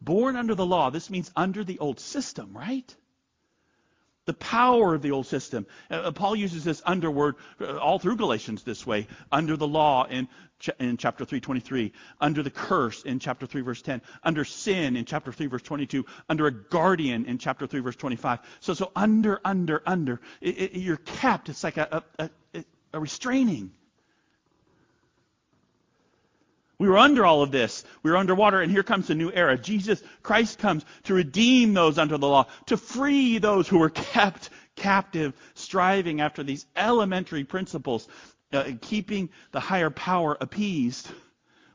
Born 0.00 0.36
under 0.36 0.54
the 0.54 0.66
law, 0.66 0.90
this 0.90 1.10
means 1.10 1.30
under 1.36 1.62
the 1.62 1.78
old 1.78 2.00
system, 2.00 2.56
right? 2.56 2.94
the 4.30 4.34
power 4.34 4.94
of 4.94 5.02
the 5.02 5.10
old 5.10 5.26
system. 5.26 5.66
Uh, 5.90 5.94
uh 5.94 6.10
Paul 6.12 6.36
uses 6.36 6.62
this 6.62 6.80
under 6.86 7.10
word 7.10 7.34
uh, 7.60 7.78
all 7.78 7.98
through 7.98 8.16
Galatians 8.16 8.62
this 8.62 8.86
way. 8.86 9.08
Under 9.32 9.56
the 9.56 9.66
law 9.66 10.04
in, 10.04 10.28
ch- 10.60 10.70
in 10.78 10.96
chapter 10.96 11.24
3:23, 11.24 11.90
under 12.20 12.42
the 12.42 12.50
curse 12.50 13.02
in 13.02 13.18
chapter 13.18 13.46
3 13.46 13.62
verse 13.62 13.82
10, 13.82 14.00
under 14.22 14.44
sin 14.44 14.96
in 14.96 15.04
chapter 15.04 15.32
3 15.32 15.46
verse 15.46 15.62
22, 15.62 16.04
under 16.28 16.46
a 16.46 16.52
guardian 16.52 17.24
in 17.24 17.38
chapter 17.38 17.66
3 17.66 17.80
verse 17.80 17.96
25. 17.96 18.38
So 18.60 18.74
so 18.74 18.92
under 18.94 19.40
under 19.44 19.82
under 19.84 20.20
it, 20.40 20.58
it, 20.60 20.72
you're 20.76 20.96
kept. 20.98 21.48
It's 21.48 21.64
like 21.64 21.78
a, 21.78 22.04
a, 22.18 22.30
a, 22.54 22.64
a 22.92 23.00
restraining. 23.00 23.72
We 26.80 26.88
were 26.88 26.96
under 26.96 27.26
all 27.26 27.42
of 27.42 27.50
this. 27.50 27.84
We 28.02 28.10
were 28.10 28.16
underwater, 28.16 28.62
and 28.62 28.72
here 28.72 28.82
comes 28.82 29.10
a 29.10 29.14
new 29.14 29.30
era. 29.30 29.58
Jesus 29.58 30.02
Christ 30.22 30.58
comes 30.58 30.82
to 31.04 31.12
redeem 31.12 31.74
those 31.74 31.98
under 31.98 32.16
the 32.16 32.26
law, 32.26 32.46
to 32.66 32.78
free 32.78 33.36
those 33.36 33.68
who 33.68 33.78
were 33.78 33.90
kept 34.14 34.48
captive, 34.76 35.34
striving 35.52 36.22
after 36.22 36.42
these 36.42 36.64
elementary 36.74 37.44
principles, 37.44 38.08
uh, 38.54 38.64
keeping 38.80 39.28
the 39.52 39.60
higher 39.60 39.90
power 39.90 40.38
appeased 40.40 41.06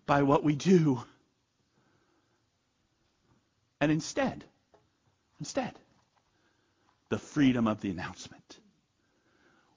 by 0.08 0.24
what 0.24 0.44
we 0.44 0.56
do. 0.56 1.04
And 3.80 3.92
instead, 3.92 4.44
instead, 5.40 5.78
the 7.10 7.20
freedom 7.20 7.68
of 7.68 7.80
the 7.80 7.92
announcement. 7.92 8.60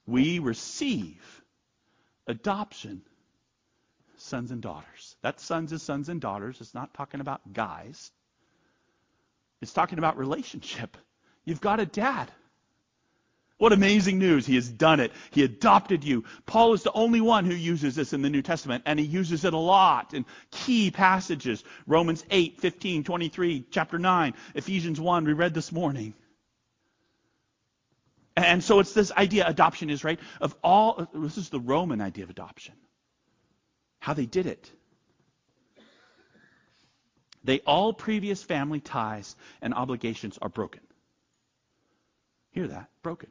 We 0.07 0.39
receive 0.39 1.43
adoption 2.27 3.03
sons 4.21 4.51
and 4.51 4.61
daughters. 4.61 5.17
That 5.23 5.41
sons 5.41 5.73
is 5.73 5.83
sons 5.83 6.09
and 6.09 6.21
daughters. 6.21 6.61
It's 6.61 6.75
not 6.75 6.95
talking 6.95 7.21
about 7.21 7.53
guys. 7.53 8.11
It's 9.61 9.73
talking 9.73 9.99
about 9.99 10.19
relationship. 10.19 10.97
You've 11.45 11.61
got 11.61 11.81
a 11.81 11.87
dad. 11.87 12.31
What 13.57 13.73
amazing 13.73 14.19
news. 14.19 14.47
He 14.47 14.55
has 14.55 14.69
done 14.69 15.01
it. 15.01 15.13
He 15.33 15.43
adopted 15.43 16.05
you. 16.05 16.25
Paul 16.47 16.75
is 16.75 16.85
the 16.85 16.93
only 16.93 17.21
one 17.21 17.45
who 17.45 17.55
uses 17.55 17.97
this 17.97 18.13
in 18.13 18.23
the 18.23 18.31
New 18.31 18.43
Testament, 18.43 18.85
and 18.87 19.01
he 19.01 19.05
uses 19.07 19.45
it 19.45 19.53
a 19.53 19.59
lot 19.59 20.15
in 20.15 20.27
key 20.53 20.93
passages. 20.93 21.65
Romans 21.87 22.25
8, 22.31 22.61
15, 22.61 23.03
23, 23.03 23.65
chapter 23.71 23.99
9, 23.99 24.35
Ephesians 24.55 25.01
1, 25.01 25.25
we 25.25 25.33
read 25.33 25.55
this 25.55 25.73
morning. 25.73 26.15
And 28.37 28.63
so 28.63 28.79
it's 28.79 28.93
this 28.93 29.11
idea, 29.11 29.45
adoption 29.45 29.91
is, 29.91 30.05
right, 30.05 30.21
of 30.41 30.55
all, 30.63 31.09
this 31.13 31.37
is 31.37 31.49
the 31.49 31.59
Roman 31.59 32.01
idea 32.01 32.23
of 32.23 32.31
adoption 32.31 32.75
how 33.99 34.15
they 34.15 34.27
did 34.27 34.47
it. 34.47 34.71
They 37.45 37.61
all 37.61 37.93
previous 37.93 38.43
family 38.43 38.81
ties 38.81 39.37
and 39.63 39.73
obligations 39.73 40.39
are 40.43 40.49
broken. 40.49 40.81
Hear 42.51 42.69
that? 42.69 42.89
Broken. 43.03 43.31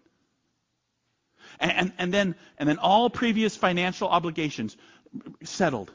And, 1.59 1.71
and, 1.71 1.93
and, 1.97 2.13
then 2.13 2.35
and 2.57 2.67
then 2.67 2.77
all 2.77 3.09
previous 3.09 3.55
financial 3.55 4.07
obligations 4.07 4.75
settled. 5.43 5.91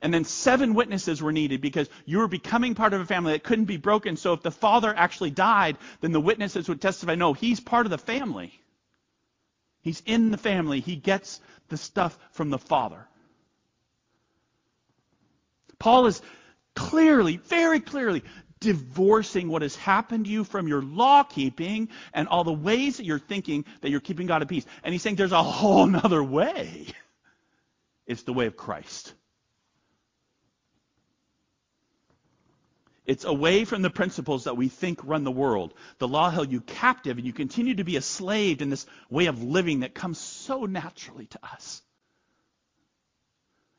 And 0.00 0.12
then 0.12 0.24
seven 0.24 0.74
witnesses 0.74 1.22
were 1.22 1.32
needed 1.32 1.60
because 1.60 1.88
you 2.04 2.18
were 2.18 2.28
becoming 2.28 2.74
part 2.74 2.92
of 2.92 3.00
a 3.00 3.04
family 3.04 3.32
that 3.32 3.44
couldn't 3.44 3.66
be 3.66 3.76
broken. 3.76 4.16
So 4.16 4.32
if 4.32 4.42
the 4.42 4.50
father 4.50 4.92
actually 4.94 5.30
died, 5.30 5.78
then 6.00 6.10
the 6.10 6.20
witnesses 6.20 6.68
would 6.68 6.80
testify, 6.80 7.14
no, 7.14 7.34
he's 7.34 7.60
part 7.60 7.86
of 7.86 7.90
the 7.90 7.98
family. 7.98 8.61
He's 9.82 10.02
in 10.06 10.30
the 10.30 10.38
family. 10.38 10.80
He 10.80 10.96
gets 10.96 11.40
the 11.68 11.76
stuff 11.76 12.16
from 12.30 12.50
the 12.50 12.58
Father. 12.58 13.06
Paul 15.78 16.06
is 16.06 16.22
clearly, 16.74 17.36
very 17.36 17.80
clearly 17.80 18.22
divorcing 18.60 19.48
what 19.48 19.62
has 19.62 19.74
happened 19.74 20.24
to 20.24 20.30
you 20.30 20.44
from 20.44 20.68
your 20.68 20.80
law 20.80 21.24
keeping 21.24 21.88
and 22.14 22.28
all 22.28 22.44
the 22.44 22.52
ways 22.52 22.96
that 22.96 23.04
you're 23.04 23.18
thinking 23.18 23.64
that 23.80 23.90
you're 23.90 24.00
keeping 24.00 24.28
God 24.28 24.40
at 24.40 24.48
peace. 24.48 24.64
And 24.84 24.94
he's 24.94 25.02
saying 25.02 25.16
there's 25.16 25.32
a 25.32 25.42
whole 25.42 25.86
nother 25.88 26.22
way. 26.22 26.86
It's 28.06 28.22
the 28.22 28.32
way 28.32 28.46
of 28.46 28.56
Christ. 28.56 29.12
It's 33.04 33.24
away 33.24 33.64
from 33.64 33.82
the 33.82 33.90
principles 33.90 34.44
that 34.44 34.56
we 34.56 34.68
think 34.68 35.00
run 35.02 35.24
the 35.24 35.30
world. 35.30 35.74
The 35.98 36.06
law 36.06 36.30
held 36.30 36.52
you 36.52 36.60
captive, 36.60 37.18
and 37.18 37.26
you 37.26 37.32
continue 37.32 37.74
to 37.74 37.84
be 37.84 37.96
a 37.96 38.02
slave 38.02 38.62
in 38.62 38.70
this 38.70 38.86
way 39.10 39.26
of 39.26 39.42
living 39.42 39.80
that 39.80 39.94
comes 39.94 40.18
so 40.18 40.66
naturally 40.66 41.26
to 41.26 41.38
us. 41.42 41.82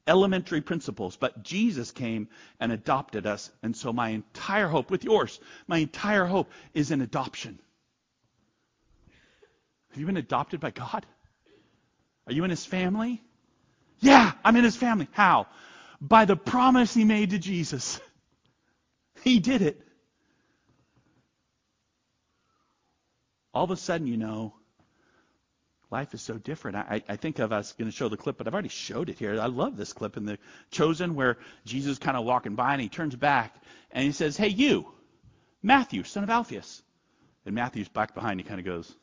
Elementary 0.05 0.59
principles. 0.59 1.15
But 1.15 1.41
Jesus 1.41 1.91
came 1.91 2.27
and 2.59 2.73
adopted 2.73 3.25
us, 3.25 3.49
and 3.61 3.75
so 3.75 3.93
my 3.93 4.09
entire 4.09 4.67
hope, 4.67 4.91
with 4.91 5.05
yours, 5.05 5.39
my 5.67 5.77
entire 5.77 6.25
hope 6.25 6.51
is 6.73 6.91
in 6.91 6.99
adoption. 6.99 7.59
Have 9.91 9.99
you 9.99 10.05
been 10.05 10.17
adopted 10.17 10.59
by 10.59 10.71
God? 10.71 11.05
Are 12.27 12.33
you 12.33 12.43
in 12.43 12.49
his 12.49 12.65
family? 12.65 13.21
Yeah, 13.99 14.33
I'm 14.43 14.57
in 14.57 14.65
his 14.65 14.75
family. 14.75 15.07
How? 15.11 15.47
By 16.01 16.25
the 16.25 16.35
promise 16.35 16.93
he 16.93 17.05
made 17.05 17.29
to 17.29 17.39
Jesus. 17.39 18.01
He 19.33 19.39
did 19.39 19.61
it. 19.61 19.81
All 23.53 23.63
of 23.63 23.71
a 23.71 23.77
sudden, 23.77 24.05
you 24.05 24.17
know, 24.17 24.53
life 25.89 26.13
is 26.13 26.21
so 26.21 26.37
different. 26.37 26.75
I, 26.75 27.01
I 27.07 27.15
think 27.15 27.39
of 27.39 27.53
us 27.53 27.71
going 27.71 27.89
to 27.89 27.95
show 27.95 28.09
the 28.09 28.17
clip, 28.17 28.37
but 28.37 28.47
I've 28.47 28.53
already 28.53 28.67
showed 28.67 29.09
it 29.09 29.17
here. 29.17 29.39
I 29.39 29.45
love 29.45 29.77
this 29.77 29.93
clip 29.93 30.17
in 30.17 30.25
the 30.25 30.39
Chosen 30.71 31.15
where 31.15 31.37
Jesus 31.63 31.99
kind 31.99 32.17
of 32.17 32.25
walking 32.25 32.55
by 32.55 32.73
and 32.73 32.81
he 32.81 32.89
turns 32.89 33.15
back 33.15 33.55
and 33.91 34.03
he 34.03 34.11
says, 34.11 34.35
"Hey, 34.35 34.49
you, 34.49 34.91
Matthew, 35.61 36.03
son 36.03 36.23
of 36.23 36.29
Alphaeus." 36.29 36.81
And 37.45 37.55
Matthew's 37.55 37.89
back 37.89 38.15
behind. 38.15 38.41
He 38.41 38.43
kind 38.43 38.59
of 38.59 38.65
goes, 38.65 38.93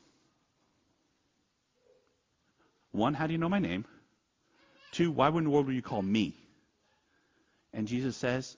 "One, 2.90 3.14
how 3.14 3.26
do 3.26 3.32
you 3.32 3.38
know 3.38 3.48
my 3.48 3.58
name? 3.58 3.86
Two, 4.92 5.12
why 5.12 5.28
in 5.28 5.44
the 5.44 5.50
world 5.50 5.66
would 5.66 5.76
you 5.76 5.82
call 5.82 6.02
me?" 6.02 6.34
And 7.72 7.88
Jesus 7.88 8.16
says, 8.16 8.56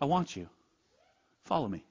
"I 0.00 0.06
want 0.06 0.36
you." 0.36 0.48
Follow 1.50 1.66
me. 1.66 1.84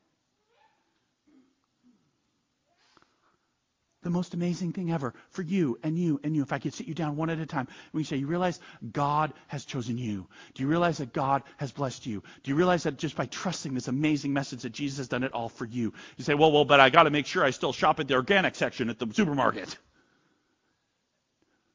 The 4.03 4.09
most 4.09 4.33
amazing 4.33 4.71
thing 4.71 4.89
ever 4.93 5.13
for 5.31 5.41
you 5.41 5.77
and 5.83 5.99
you 5.99 6.21
and 6.23 6.33
you. 6.33 6.43
If 6.43 6.53
I 6.53 6.59
could 6.59 6.73
sit 6.73 6.87
you 6.87 6.93
down 6.93 7.17
one 7.17 7.29
at 7.29 7.39
a 7.39 7.45
time, 7.45 7.67
we 7.91 8.05
say, 8.05 8.15
you 8.15 8.27
realize 8.27 8.57
God 8.93 9.33
has 9.47 9.65
chosen 9.65 9.97
you. 9.97 10.27
Do 10.53 10.63
you 10.63 10.69
realize 10.69 10.99
that 10.99 11.11
God 11.11 11.43
has 11.57 11.73
blessed 11.73 12.05
you? 12.05 12.23
Do 12.43 12.51
you 12.51 12.55
realize 12.55 12.83
that 12.83 12.97
just 12.97 13.17
by 13.17 13.25
trusting 13.25 13.73
this 13.73 13.89
amazing 13.89 14.31
message 14.31 14.61
that 14.61 14.71
Jesus 14.71 14.99
has 14.99 15.09
done 15.09 15.23
it 15.23 15.33
all 15.33 15.49
for 15.49 15.65
you? 15.65 15.93
You 16.15 16.23
say, 16.23 16.35
well, 16.35 16.53
well, 16.53 16.63
but 16.63 16.79
I 16.79 16.89
got 16.89 17.03
to 17.03 17.09
make 17.09 17.25
sure 17.25 17.43
I 17.43 17.49
still 17.49 17.73
shop 17.73 17.99
at 17.99 18.07
the 18.07 18.13
organic 18.13 18.55
section 18.55 18.89
at 18.89 18.97
the 18.97 19.13
supermarket. 19.13 19.77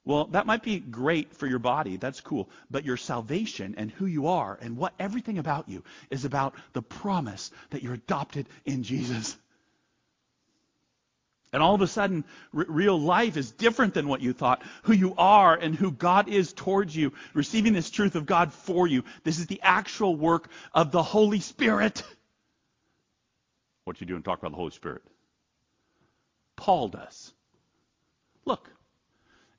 Well, 0.05 0.27
that 0.27 0.47
might 0.47 0.63
be 0.63 0.79
great 0.79 1.35
for 1.35 1.47
your 1.47 1.59
body. 1.59 1.97
That's 1.97 2.21
cool. 2.21 2.51
But 2.71 2.85
your 2.85 2.99
salvation 2.99 3.75
and 3.79 3.91
who 3.91 4.05
you 4.05 4.27
are 4.27 4.59
and 4.61 4.77
what 4.77 4.93
everything 4.99 5.39
about 5.39 5.69
you 5.69 5.83
is 6.11 6.25
about 6.25 6.55
the 6.75 6.83
promise 6.83 7.51
that 7.71 7.83
you're 7.83 7.95
adopted 7.95 8.47
in 8.67 8.83
Jesus. 8.83 9.37
And 11.55 11.63
all 11.63 11.75
of 11.75 11.81
a 11.81 11.87
sudden, 11.87 12.25
r- 12.55 12.67
real 12.69 13.01
life 13.01 13.37
is 13.37 13.53
different 13.53 13.95
than 13.95 14.09
what 14.09 14.21
you 14.21 14.33
thought. 14.33 14.63
Who 14.83 14.93
you 14.93 15.15
are 15.17 15.55
and 15.55 15.75
who 15.75 15.93
God 15.93 16.29
is 16.29 16.53
towards 16.53 16.95
you, 16.95 17.13
receiving 17.33 17.73
this 17.73 17.91
truth 17.91 18.17
of 18.17 18.27
God 18.27 18.53
for 18.53 18.87
you. 18.87 19.05
This 19.23 19.39
is 19.39 19.47
the 19.47 19.61
actual 19.63 20.17
work 20.17 20.49
of 20.75 20.91
the 20.91 21.03
Holy 21.03 21.41
Spirit. 21.41 22.03
What 23.85 24.01
you 24.01 24.07
do 24.07 24.17
and 24.17 24.25
talk 24.25 24.39
about 24.39 24.51
the 24.51 24.57
Holy 24.57 24.73
Spirit? 24.73 25.03
Paul 26.57 26.89
does. 26.89 27.33
Look, 28.45 28.69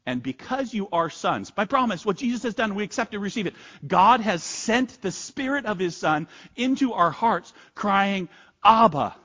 and 0.06 0.22
because 0.22 0.74
you 0.74 0.88
are 0.92 1.10
sons, 1.10 1.50
by 1.50 1.66
promise, 1.66 2.06
what 2.06 2.18
Jesus 2.18 2.44
has 2.44 2.54
done, 2.54 2.76
we 2.76 2.84
accept 2.84 3.14
and 3.14 3.24
receive 3.24 3.48
it. 3.48 3.56
God 3.86 4.22
has 4.22 4.44
sent 4.44 5.02
the 5.02 5.12
Spirit 5.12 5.66
of 5.66 5.80
His 5.80 5.98
Son 5.98 6.28
into 6.56 6.94
our 6.94 7.10
hearts, 7.10 7.52
crying, 7.74 8.30
Abba, 8.64 9.16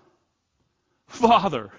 Father. 1.07 1.71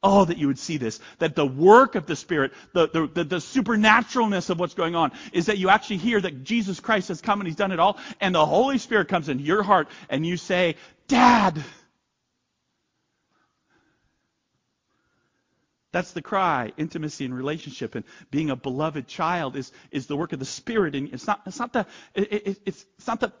Oh, 0.00 0.24
that 0.26 0.36
you 0.36 0.46
would 0.48 0.58
see 0.58 0.76
this. 0.76 1.00
That 1.18 1.34
the 1.34 1.46
work 1.46 1.94
of 1.94 2.06
the 2.06 2.14
Spirit, 2.14 2.52
the, 2.72 2.88
the, 2.88 3.06
the, 3.06 3.24
the, 3.24 3.36
supernaturalness 3.36 4.50
of 4.50 4.60
what's 4.60 4.74
going 4.74 4.94
on, 4.94 5.12
is 5.32 5.46
that 5.46 5.58
you 5.58 5.70
actually 5.70 5.96
hear 5.96 6.20
that 6.20 6.44
Jesus 6.44 6.78
Christ 6.78 7.08
has 7.08 7.20
come 7.20 7.40
and 7.40 7.48
He's 7.48 7.56
done 7.56 7.72
it 7.72 7.80
all, 7.80 7.98
and 8.20 8.34
the 8.34 8.46
Holy 8.46 8.78
Spirit 8.78 9.08
comes 9.08 9.28
into 9.28 9.42
your 9.42 9.62
heart, 9.62 9.88
and 10.08 10.24
you 10.24 10.36
say, 10.36 10.76
Dad. 11.08 11.62
That's 15.94 16.10
the 16.10 16.22
cry. 16.22 16.72
Intimacy 16.76 17.24
and 17.24 17.32
relationship 17.32 17.94
and 17.94 18.04
being 18.32 18.50
a 18.50 18.56
beloved 18.56 19.06
child 19.06 19.54
is, 19.54 19.70
is 19.92 20.08
the 20.08 20.16
work 20.16 20.32
of 20.32 20.40
the 20.40 20.44
Spirit. 20.44 20.96
And 20.96 21.14
it's 21.14 21.24
not, 21.24 21.42
it's 21.46 21.60
not 21.60 21.72
the, 21.72 21.86
it, 22.16 22.32
it, 22.32 22.60
it's, 22.66 22.84
it's 22.98 23.06
not 23.06 23.20
the 23.20 23.32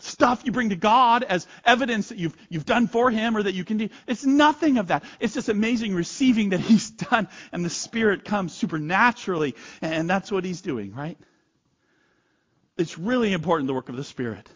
stuff 0.00 0.42
you 0.44 0.50
bring 0.50 0.70
to 0.70 0.74
God 0.74 1.22
as 1.22 1.46
evidence 1.64 2.08
that 2.08 2.18
you've, 2.18 2.36
you've 2.48 2.66
done 2.66 2.88
for 2.88 3.12
Him 3.12 3.36
or 3.36 3.44
that 3.44 3.54
you 3.54 3.64
can 3.64 3.76
do. 3.76 3.90
It's 4.08 4.24
nothing 4.24 4.78
of 4.78 4.88
that. 4.88 5.04
It's 5.20 5.34
just 5.34 5.48
amazing 5.48 5.94
receiving 5.94 6.48
that 6.48 6.58
He's 6.72 6.90
done 6.90 7.28
and 7.52 7.64
the 7.64 7.70
Spirit 7.70 8.24
comes 8.24 8.52
supernaturally. 8.52 9.54
And 9.80 10.10
that's 10.10 10.32
what 10.32 10.44
He's 10.44 10.62
doing, 10.62 10.92
right? 10.92 11.16
It's 12.76 12.98
really 12.98 13.32
important, 13.32 13.68
the 13.68 13.74
work 13.74 13.88
of 13.88 13.94
the 13.94 14.02
Spirit. 14.02 14.48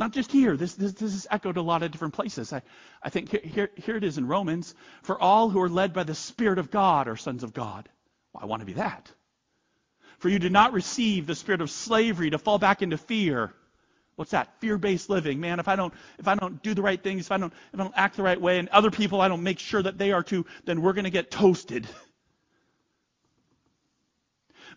Not 0.00 0.12
just 0.12 0.32
here. 0.32 0.56
This, 0.56 0.72
this, 0.76 0.94
this 0.94 1.14
is 1.14 1.26
echoed 1.30 1.58
a 1.58 1.62
lot 1.62 1.82
of 1.82 1.90
different 1.90 2.14
places. 2.14 2.54
I, 2.54 2.62
I 3.02 3.10
think 3.10 3.28
here, 3.44 3.68
here, 3.76 3.96
it 3.96 4.02
is 4.02 4.16
in 4.16 4.26
Romans. 4.26 4.74
For 5.02 5.20
all 5.20 5.50
who 5.50 5.60
are 5.60 5.68
led 5.68 5.92
by 5.92 6.04
the 6.04 6.14
Spirit 6.14 6.58
of 6.58 6.70
God 6.70 7.06
are 7.06 7.16
sons 7.16 7.44
of 7.44 7.52
God. 7.52 7.86
Well, 8.32 8.42
I 8.42 8.46
want 8.46 8.60
to 8.60 8.66
be 8.66 8.72
that. 8.72 9.12
For 10.18 10.30
you 10.30 10.38
did 10.38 10.52
not 10.52 10.72
receive 10.72 11.26
the 11.26 11.34
spirit 11.34 11.60
of 11.60 11.70
slavery 11.70 12.30
to 12.30 12.38
fall 12.38 12.58
back 12.58 12.80
into 12.80 12.96
fear. 12.96 13.52
What's 14.16 14.30
that? 14.30 14.58
Fear-based 14.60 15.10
living. 15.10 15.38
Man, 15.38 15.60
if 15.60 15.68
I 15.68 15.76
don't 15.76 15.92
if 16.18 16.26
I 16.26 16.34
don't 16.34 16.62
do 16.62 16.72
the 16.72 16.82
right 16.82 17.02
things, 17.02 17.26
if 17.26 17.32
I 17.32 17.36
don't 17.36 17.52
if 17.72 17.78
I 17.78 17.82
don't 17.82 17.94
act 17.94 18.16
the 18.16 18.22
right 18.22 18.40
way, 18.40 18.58
and 18.58 18.70
other 18.70 18.90
people 18.90 19.20
I 19.20 19.28
don't 19.28 19.42
make 19.42 19.58
sure 19.58 19.82
that 19.82 19.98
they 19.98 20.12
are 20.12 20.22
too, 20.22 20.46
then 20.64 20.80
we're 20.80 20.94
going 20.94 21.04
to 21.04 21.10
get 21.10 21.30
toasted. 21.30 21.86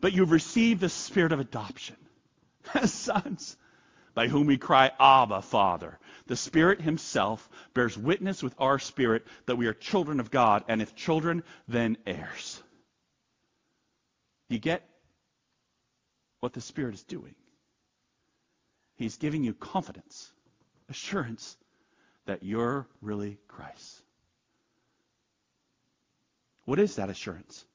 But 0.02 0.12
you've 0.12 0.32
received 0.32 0.82
the 0.82 0.90
spirit 0.90 1.32
of 1.32 1.40
adoption 1.40 1.96
as 2.74 2.92
sons 3.10 3.56
by 4.14 4.28
whom 4.28 4.48
we 4.48 4.58
cry, 4.58 4.92
Abba, 5.00 5.42
Father. 5.42 6.00
The 6.28 6.36
Spirit 6.36 6.82
Himself 6.82 7.50
bears 7.74 7.98
witness 7.98 8.42
with 8.42 8.56
our 8.60 8.80
spirit 8.80 9.26
that 9.46 9.58
we 9.58 9.68
are 9.68 9.74
children 9.74 10.20
of 10.20 10.32
God, 10.32 10.64
and 10.68 10.82
if 10.82 10.96
children, 10.96 11.44
then 11.68 11.98
heirs. 12.06 12.62
You 14.50 14.60
get 14.60 14.88
what 16.40 16.54
the 16.54 16.62
Spirit 16.62 16.94
is 16.94 17.04
doing? 17.04 17.36
He's 18.96 19.18
giving 19.18 19.44
you 19.44 19.54
confidence, 19.54 20.32
assurance 20.90 21.58
that 22.26 22.44
you're 22.44 22.88
really 23.02 23.38
Christ. 23.48 24.02
What 26.66 26.80
is 26.80 26.96
that 26.96 27.10
assurance? 27.10 27.66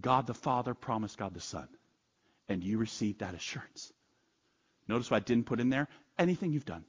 God 0.00 0.26
the 0.26 0.34
Father 0.34 0.74
promised 0.74 1.18
God 1.18 1.34
the 1.34 1.40
Son, 1.40 1.68
and 2.48 2.62
you 2.62 2.78
received 2.78 3.20
that 3.20 3.34
assurance. 3.34 3.92
Notice 4.92 5.10
what 5.10 5.16
I 5.16 5.20
didn't 5.20 5.46
put 5.46 5.58
in 5.58 5.70
there? 5.70 5.88
Anything 6.18 6.52
you've 6.52 6.66
done. 6.66 6.84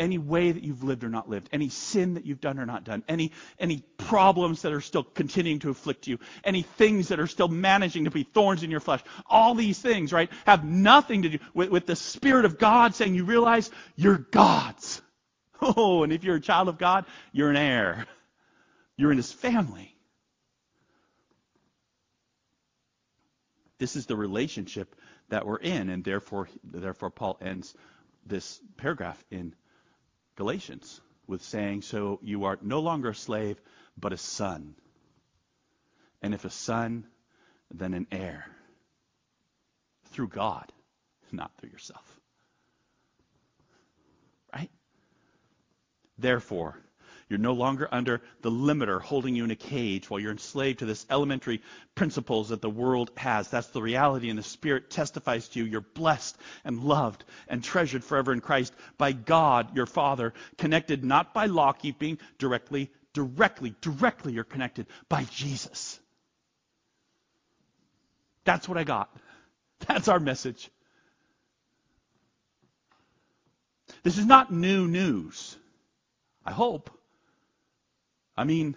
Any 0.00 0.18
way 0.18 0.50
that 0.50 0.64
you've 0.64 0.82
lived 0.82 1.04
or 1.04 1.08
not 1.08 1.30
lived, 1.30 1.48
any 1.52 1.68
sin 1.68 2.14
that 2.14 2.26
you've 2.26 2.40
done 2.40 2.58
or 2.58 2.66
not 2.66 2.82
done, 2.82 3.04
any, 3.08 3.30
any 3.56 3.84
problems 3.98 4.62
that 4.62 4.72
are 4.72 4.80
still 4.80 5.04
continuing 5.04 5.60
to 5.60 5.70
afflict 5.70 6.08
you, 6.08 6.18
any 6.42 6.62
things 6.62 7.08
that 7.08 7.20
are 7.20 7.28
still 7.28 7.46
managing 7.46 8.04
to 8.04 8.10
be 8.10 8.24
thorns 8.24 8.64
in 8.64 8.70
your 8.70 8.80
flesh, 8.80 9.00
all 9.26 9.54
these 9.54 9.78
things, 9.78 10.12
right, 10.12 10.28
have 10.44 10.64
nothing 10.64 11.22
to 11.22 11.28
do 11.28 11.38
with, 11.54 11.70
with 11.70 11.86
the 11.86 11.94
Spirit 11.94 12.44
of 12.44 12.58
God 12.58 12.96
saying 12.96 13.14
you 13.14 13.24
realize 13.24 13.70
you're 13.94 14.18
God's. 14.18 15.00
Oh, 15.60 16.04
and 16.04 16.12
if 16.12 16.22
you're 16.22 16.36
a 16.36 16.40
child 16.40 16.68
of 16.68 16.78
God, 16.78 17.04
you're 17.32 17.50
an 17.50 17.56
heir. 17.56 18.06
You're 18.96 19.10
in 19.10 19.16
His 19.16 19.32
family. 19.32 19.96
This 23.78 23.96
is 23.96 24.06
the 24.06 24.16
relationship 24.16 24.94
that 25.28 25.46
we're 25.46 25.56
in, 25.56 25.88
and 25.90 26.04
therefore, 26.04 26.48
therefore 26.64 27.10
Paul 27.10 27.38
ends 27.40 27.74
this 28.26 28.60
paragraph 28.76 29.22
in 29.30 29.54
Galatians 30.36 31.00
with 31.26 31.42
saying, 31.42 31.82
"So 31.82 32.18
you 32.22 32.44
are 32.44 32.58
no 32.62 32.80
longer 32.80 33.10
a 33.10 33.14
slave, 33.14 33.60
but 33.96 34.12
a 34.12 34.16
son, 34.16 34.74
and 36.22 36.34
if 36.34 36.44
a 36.44 36.50
son, 36.50 37.06
then 37.70 37.94
an 37.94 38.06
heir 38.10 38.46
through 40.06 40.28
God, 40.28 40.72
not 41.32 41.54
through 41.56 41.70
yourself." 41.70 42.20
Right? 44.52 44.70
Therefore, 46.16 46.80
You're 47.28 47.38
no 47.38 47.52
longer 47.52 47.86
under 47.92 48.22
the 48.40 48.50
limiter 48.50 49.00
holding 49.00 49.36
you 49.36 49.44
in 49.44 49.50
a 49.50 49.56
cage 49.56 50.08
while 50.08 50.18
you're 50.18 50.32
enslaved 50.32 50.78
to 50.78 50.86
this 50.86 51.04
elementary 51.10 51.60
principles 51.94 52.48
that 52.48 52.62
the 52.62 52.70
world 52.70 53.10
has. 53.18 53.48
That's 53.48 53.66
the 53.68 53.82
reality, 53.82 54.30
and 54.30 54.38
the 54.38 54.42
Spirit 54.42 54.88
testifies 54.88 55.48
to 55.50 55.58
you. 55.58 55.66
You're 55.66 55.82
blessed 55.82 56.38
and 56.64 56.82
loved 56.82 57.24
and 57.46 57.62
treasured 57.62 58.02
forever 58.02 58.32
in 58.32 58.40
Christ 58.40 58.72
by 58.96 59.12
God, 59.12 59.76
your 59.76 59.86
Father, 59.86 60.32
connected 60.56 61.04
not 61.04 61.34
by 61.34 61.46
law 61.46 61.72
keeping 61.72 62.18
directly, 62.38 62.90
directly, 63.12 63.74
directly, 63.82 64.32
you're 64.32 64.44
connected 64.44 64.86
by 65.10 65.24
Jesus. 65.24 66.00
That's 68.44 68.66
what 68.66 68.78
I 68.78 68.84
got. 68.84 69.14
That's 69.86 70.08
our 70.08 70.18
message. 70.20 70.70
This 74.02 74.16
is 74.16 74.24
not 74.24 74.50
new 74.50 74.88
news. 74.88 75.56
I 76.44 76.52
hope. 76.52 76.97
I 78.38 78.44
mean, 78.44 78.76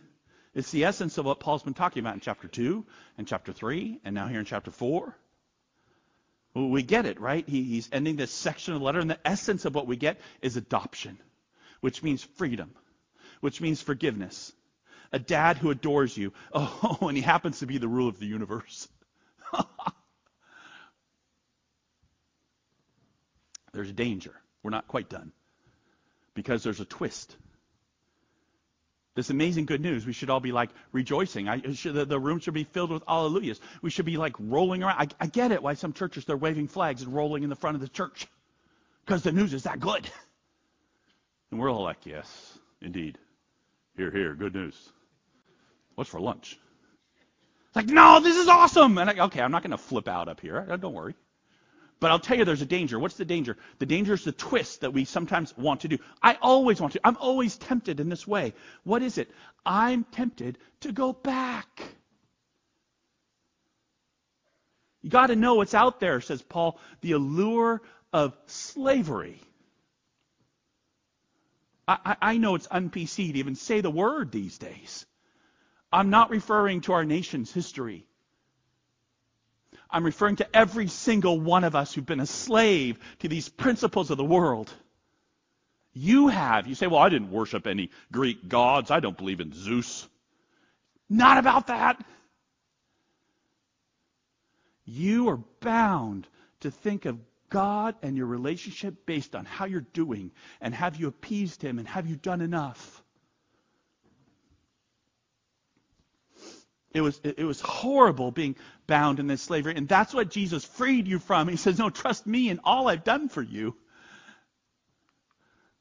it's 0.56 0.71
the 0.71 0.86
essence 0.86 1.19
of 1.19 1.26
what 1.26 1.39
Paul's 1.39 1.62
been 1.62 1.76
talking 1.76 2.00
about 2.02 2.15
in 2.15 2.19
chapter 2.19 2.47
2 2.47 2.84
and 3.19 3.28
chapter 3.28 3.54
3 3.54 4.00
and 4.04 4.15
now 4.15 4.28
here 4.28 4.39
in 4.39 4.45
chapter 4.45 4.71
4. 4.71 5.15
Well, 6.56 6.69
we 6.69 6.82
get 6.82 7.06
it, 7.06 7.21
right? 7.21 7.47
He, 7.47 7.62
he's 7.63 7.88
ending 7.91 8.15
this 8.15 8.32
section 8.32 8.74
of 8.74 8.80
the 8.80 8.86
letter, 8.86 9.00
and 9.00 9.10
the 9.10 9.19
essence 9.24 9.65
of 9.65 9.76
what 9.76 9.86
we 9.86 9.97
get 9.97 10.19
is 10.41 10.58
adoption, 10.58 11.19
which 11.80 12.02
means 12.02 12.24
freedom, 12.24 12.71
which 13.39 13.62
means 13.62 13.82
forgiveness. 13.82 14.52
A 15.13 15.19
dad 15.19 15.60
who 15.60 15.69
adores 15.69 16.17
you. 16.17 16.34
Oh, 16.54 16.97
and 17.08 17.15
he 17.15 17.21
happens 17.21 17.60
to 17.60 17.67
be 17.67 17.78
the 17.78 17.88
ruler 17.88 18.10
of 18.10 18.19
the 18.19 18.26
universe. 18.26 18.89
there's 23.74 23.91
a 23.91 23.93
danger. 23.93 24.34
We're 24.63 24.71
not 24.71 24.88
quite 24.88 25.08
done. 25.08 25.32
Because 26.34 26.63
there's 26.63 26.80
a 26.80 26.86
twist. 26.86 27.38
This 29.13 29.30
amazing 29.30 29.65
good 29.65 29.82
news, 29.82 30.06
we 30.06 30.13
should 30.13 30.30
all 30.30 30.39
be 30.39 30.54
like 30.54 30.69
rejoicing. 30.93 31.50
I, 31.50 31.74
should, 31.74 31.95
the, 31.95 32.06
the, 32.06 32.19
room 32.19 32.39
should 32.39 32.54
be 32.54 32.63
filled 32.63 32.91
with 32.91 33.04
hallelujahs. 33.06 33.60
We 33.82 33.89
should 33.89 34.06
be 34.06 34.15
like 34.15 34.36
rolling 34.39 34.84
around. 34.84 35.02
I, 35.02 35.26
I 35.26 35.28
get 35.28 35.52
it 35.52 35.62
why 35.62 35.74
some 35.74 35.91
churches 35.91 36.24
they're 36.24 36.38
waving 36.38 36.69
flags 36.69 37.02
and 37.02 37.13
rolling 37.13 37.43
in 37.43 37.50
the 37.50 37.56
front 37.58 37.76
of 37.76 37.82
the 37.82 37.89
church. 37.89 38.28
Because 39.06 39.24
the 39.24 39.34
news 39.34 39.54
is 39.54 39.63
that 39.63 39.80
good. 39.80 40.10
And 41.52 41.60
we're 41.60 41.69
all 41.69 41.84
like, 41.84 42.06
yes, 42.06 42.58
indeed. 42.82 43.17
Here, 43.97 44.10
here, 44.10 44.34
good 44.34 44.56
news. 44.56 44.89
What's 45.95 46.10
for 46.10 46.21
lunch? 46.21 46.58
It's 47.67 47.76
like, 47.76 47.88
no, 47.88 48.21
this 48.21 48.38
is 48.38 48.47
awesome. 48.47 48.97
And 48.97 49.10
I, 49.10 49.26
okay, 49.26 49.41
I'm 49.41 49.52
not 49.52 49.62
going 49.62 49.71
to 49.71 49.78
flip 49.78 50.08
out 50.08 50.30
up 50.30 50.39
here. 50.39 50.65
Don't 50.80 50.93
worry. 50.93 51.13
But 52.01 52.09
I'll 52.09 52.19
tell 52.19 52.35
you 52.35 52.43
there's 52.43 52.63
a 52.63 52.65
danger. 52.65 52.97
What's 52.97 53.15
the 53.15 53.25
danger? 53.25 53.55
The 53.77 53.85
danger 53.85 54.15
is 54.15 54.23
the 54.23 54.31
twist 54.31 54.81
that 54.81 54.91
we 54.91 55.05
sometimes 55.05 55.55
want 55.55 55.81
to 55.81 55.87
do. 55.87 55.99
I 56.21 56.35
always 56.41 56.81
want 56.81 56.93
to. 56.93 57.01
I'm 57.03 57.15
always 57.17 57.57
tempted 57.57 57.99
in 57.99 58.09
this 58.09 58.27
way. 58.27 58.55
What 58.83 59.03
is 59.03 59.19
it? 59.19 59.29
I'm 59.63 60.03
tempted 60.05 60.57
to 60.81 60.91
go 60.91 61.13
back. 61.13 61.83
You 65.03 65.11
got 65.11 65.27
to 65.27 65.35
know 65.35 65.55
what's 65.55 65.75
out 65.75 65.99
there, 65.99 66.21
says 66.21 66.41
Paul, 66.41 66.79
the 67.01 67.11
allure 67.11 67.83
of 68.11 68.35
slavery. 68.47 69.39
I, 71.87 72.15
I, 72.21 72.37
know 72.37 72.55
it's 72.55 72.67
un-PC 72.71 73.33
to 73.33 73.39
even 73.39 73.55
say 73.55 73.81
the 73.81 73.91
word 73.91 74.31
these 74.31 74.57
days. 74.57 75.05
I'm 75.91 76.09
not 76.09 76.29
referring 76.29 76.81
to 76.81 76.93
our 76.93 77.03
nation's 77.03 77.51
history. 77.51 78.05
I'm 79.91 80.06
referring 80.06 80.38
to 80.38 80.56
every 80.56 80.88
single 80.88 81.39
one 81.39 81.63
of 81.63 81.75
us 81.75 81.93
who've 81.93 82.06
been 82.06 82.19
a 82.19 82.25
slave 82.25 82.97
to 83.19 83.27
these 83.27 83.49
principles 83.49 84.10
of 84.10 84.17
the 84.17 84.23
world. 84.23 84.71
You 85.93 86.30
have. 86.30 86.67
You 86.67 86.75
say, 86.75 86.88
well, 86.88 87.01
I 87.01 87.10
didn't 87.10 87.32
worship 87.32 87.67
any 87.67 87.89
Greek 88.12 88.47
gods. 88.47 88.91
I 88.91 89.01
don't 89.01 89.17
believe 89.17 89.41
in 89.41 89.54
Zeus. 89.54 90.08
Not 91.10 91.38
about 91.38 91.67
that. 91.67 92.01
You 94.86 95.30
are 95.30 95.39
bound 95.60 96.27
to 96.62 96.71
think 96.71 97.06
of 97.06 97.19
God 97.49 97.95
and 98.01 98.15
your 98.15 98.27
relationship 98.27 99.06
based 99.06 99.36
on 99.36 99.43
how 99.45 99.65
you're 99.65 99.82
doing 99.82 100.32
and 100.62 100.73
have 100.73 100.95
you 100.95 101.08
appeased 101.08 101.62
him 101.62 101.80
and 101.80 101.88
have 101.88 102.08
you 102.08 102.15
done 102.15 102.41
enough. 102.41 103.00
It 106.93 107.01
was, 107.01 107.19
it 107.23 107.45
was 107.45 107.62
horrible 107.62 108.32
being 108.32 108.56
bound 108.86 109.19
in 109.19 109.27
this 109.27 109.41
slavery. 109.41 109.75
And 109.75 109.88
that's 109.88 110.13
what 110.13 110.30
Jesus 110.30 110.65
freed 110.65 111.08
you 111.08 111.19
from. 111.19 111.47
He 111.47 111.56
says, 111.56 111.77
No, 111.77 111.89
trust 111.89 112.27
me 112.27 112.49
in 112.49 112.60
all 112.63 112.89
I've 112.89 113.04
done 113.04 113.30
for 113.30 113.41
you. 113.41 113.75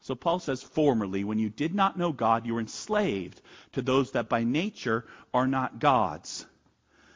So 0.02 0.14
Paul 0.14 0.38
says, 0.38 0.62
Formerly, 0.62 1.24
when 1.24 1.38
you 1.38 1.48
did 1.48 1.74
not 1.74 1.98
know 1.98 2.12
God, 2.12 2.46
you 2.46 2.54
were 2.54 2.60
enslaved 2.60 3.40
to 3.72 3.82
those 3.82 4.12
that 4.12 4.28
by 4.28 4.44
nature 4.44 5.04
are 5.34 5.48
not 5.48 5.80
God's. 5.80 6.46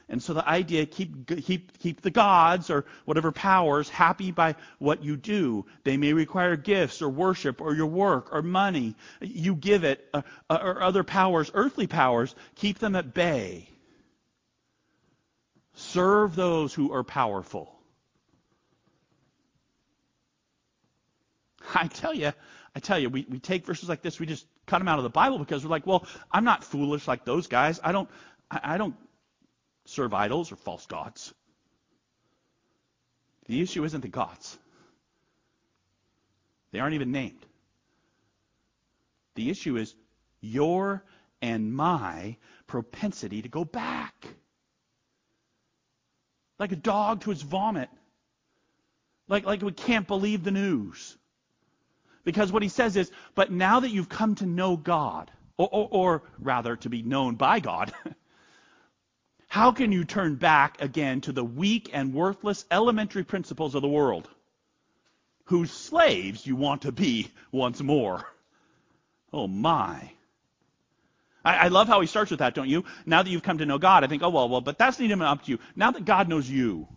And 0.08 0.22
so 0.22 0.34
the 0.34 0.46
idea 0.46 0.84
keep 0.84 1.26
keep 1.26 1.78
keep 1.78 2.02
the 2.02 2.10
gods 2.10 2.68
or 2.68 2.84
whatever 3.06 3.32
powers 3.32 3.88
happy 3.88 4.32
by 4.32 4.56
what 4.78 5.02
you 5.02 5.16
do. 5.16 5.64
They 5.82 5.96
may 5.96 6.12
require 6.12 6.56
gifts 6.56 7.00
or 7.00 7.08
worship 7.08 7.62
or 7.62 7.74
your 7.74 7.86
work 7.86 8.28
or 8.32 8.42
money. 8.42 8.96
You 9.22 9.54
give 9.54 9.84
it 9.84 10.06
uh, 10.12 10.22
uh 10.50 10.58
or 10.60 10.82
other 10.82 11.04
powers, 11.04 11.50
earthly 11.54 11.86
powers, 11.86 12.34
keep 12.54 12.78
them 12.78 12.96
at 12.96 13.14
bay. 13.14 13.70
Serve 15.74 16.36
those 16.36 16.72
who 16.72 16.92
are 16.92 17.02
powerful. 17.02 17.74
I 21.74 21.88
tell 21.88 22.14
you, 22.14 22.32
I 22.74 22.80
tell 22.80 22.98
you, 22.98 23.08
we, 23.10 23.26
we 23.28 23.38
take 23.38 23.66
verses 23.66 23.88
like 23.88 24.02
this, 24.02 24.18
we 24.20 24.26
just 24.26 24.46
cut 24.66 24.78
them 24.78 24.88
out 24.88 24.98
of 24.98 25.04
the 25.04 25.10
Bible 25.10 25.38
because 25.38 25.64
we're 25.64 25.70
like, 25.70 25.86
well, 25.86 26.06
I'm 26.30 26.44
not 26.44 26.64
foolish 26.64 27.06
like 27.06 27.24
those 27.24 27.46
guys. 27.46 27.80
I 27.82 27.92
don't, 27.92 28.08
I, 28.50 28.60
I 28.74 28.78
don't 28.78 28.96
serve 29.84 30.14
idols 30.14 30.52
or 30.52 30.56
false 30.56 30.86
gods. 30.86 31.34
The 33.46 33.60
issue 33.60 33.84
isn't 33.84 34.00
the 34.00 34.08
gods. 34.08 34.58
They 36.72 36.80
aren't 36.80 36.94
even 36.94 37.12
named. 37.12 37.44
The 39.34 39.50
issue 39.50 39.76
is 39.76 39.94
your 40.40 41.04
and 41.42 41.74
my 41.74 42.36
propensity 42.66 43.42
to 43.42 43.48
go 43.48 43.64
back 43.64 44.26
like 46.58 46.72
a 46.72 46.76
dog 46.76 47.22
to 47.22 47.30
its 47.30 47.42
vomit. 47.42 47.88
Like, 49.28 49.44
like 49.44 49.62
we 49.62 49.72
can't 49.72 50.06
believe 50.06 50.44
the 50.44 50.50
news. 50.50 51.16
Because 52.24 52.52
what 52.52 52.62
he 52.62 52.68
says 52.68 52.96
is, 52.96 53.10
but 53.34 53.52
now 53.52 53.80
that 53.80 53.90
you've 53.90 54.08
come 54.08 54.34
to 54.36 54.46
know 54.46 54.76
God, 54.76 55.30
or, 55.56 55.68
or, 55.70 55.88
or 55.90 56.22
rather 56.38 56.76
to 56.76 56.88
be 56.88 57.02
known 57.02 57.34
by 57.34 57.60
God, 57.60 57.92
how 59.48 59.72
can 59.72 59.92
you 59.92 60.04
turn 60.04 60.36
back 60.36 60.80
again 60.80 61.20
to 61.22 61.32
the 61.32 61.44
weak 61.44 61.90
and 61.92 62.14
worthless 62.14 62.64
elementary 62.70 63.24
principles 63.24 63.74
of 63.74 63.82
the 63.82 63.88
world, 63.88 64.28
whose 65.44 65.70
slaves 65.70 66.46
you 66.46 66.56
want 66.56 66.82
to 66.82 66.92
be 66.92 67.30
once 67.52 67.80
more? 67.82 68.26
Oh 69.32 69.46
my. 69.46 70.12
I, 71.44 71.56
I, 71.56 71.68
love 71.68 71.88
how 71.88 72.00
he 72.00 72.06
starts 72.06 72.30
with 72.30 72.40
that, 72.40 72.54
don't 72.54 72.68
you? 72.68 72.84
Now 73.04 73.22
that 73.22 73.30
you've 73.30 73.42
come 73.42 73.58
to 73.58 73.66
know 73.66 73.78
God, 73.78 74.04
I 74.04 74.06
think, 74.06 74.22
oh, 74.22 74.30
well, 74.30 74.48
well, 74.48 74.60
but 74.60 74.78
that's 74.78 75.00
even 75.00 75.20
up 75.22 75.44
to 75.44 75.50
you. 75.50 75.58
Now 75.76 75.90
that 75.90 76.04
God 76.04 76.28
knows 76.28 76.48
you. 76.48 76.88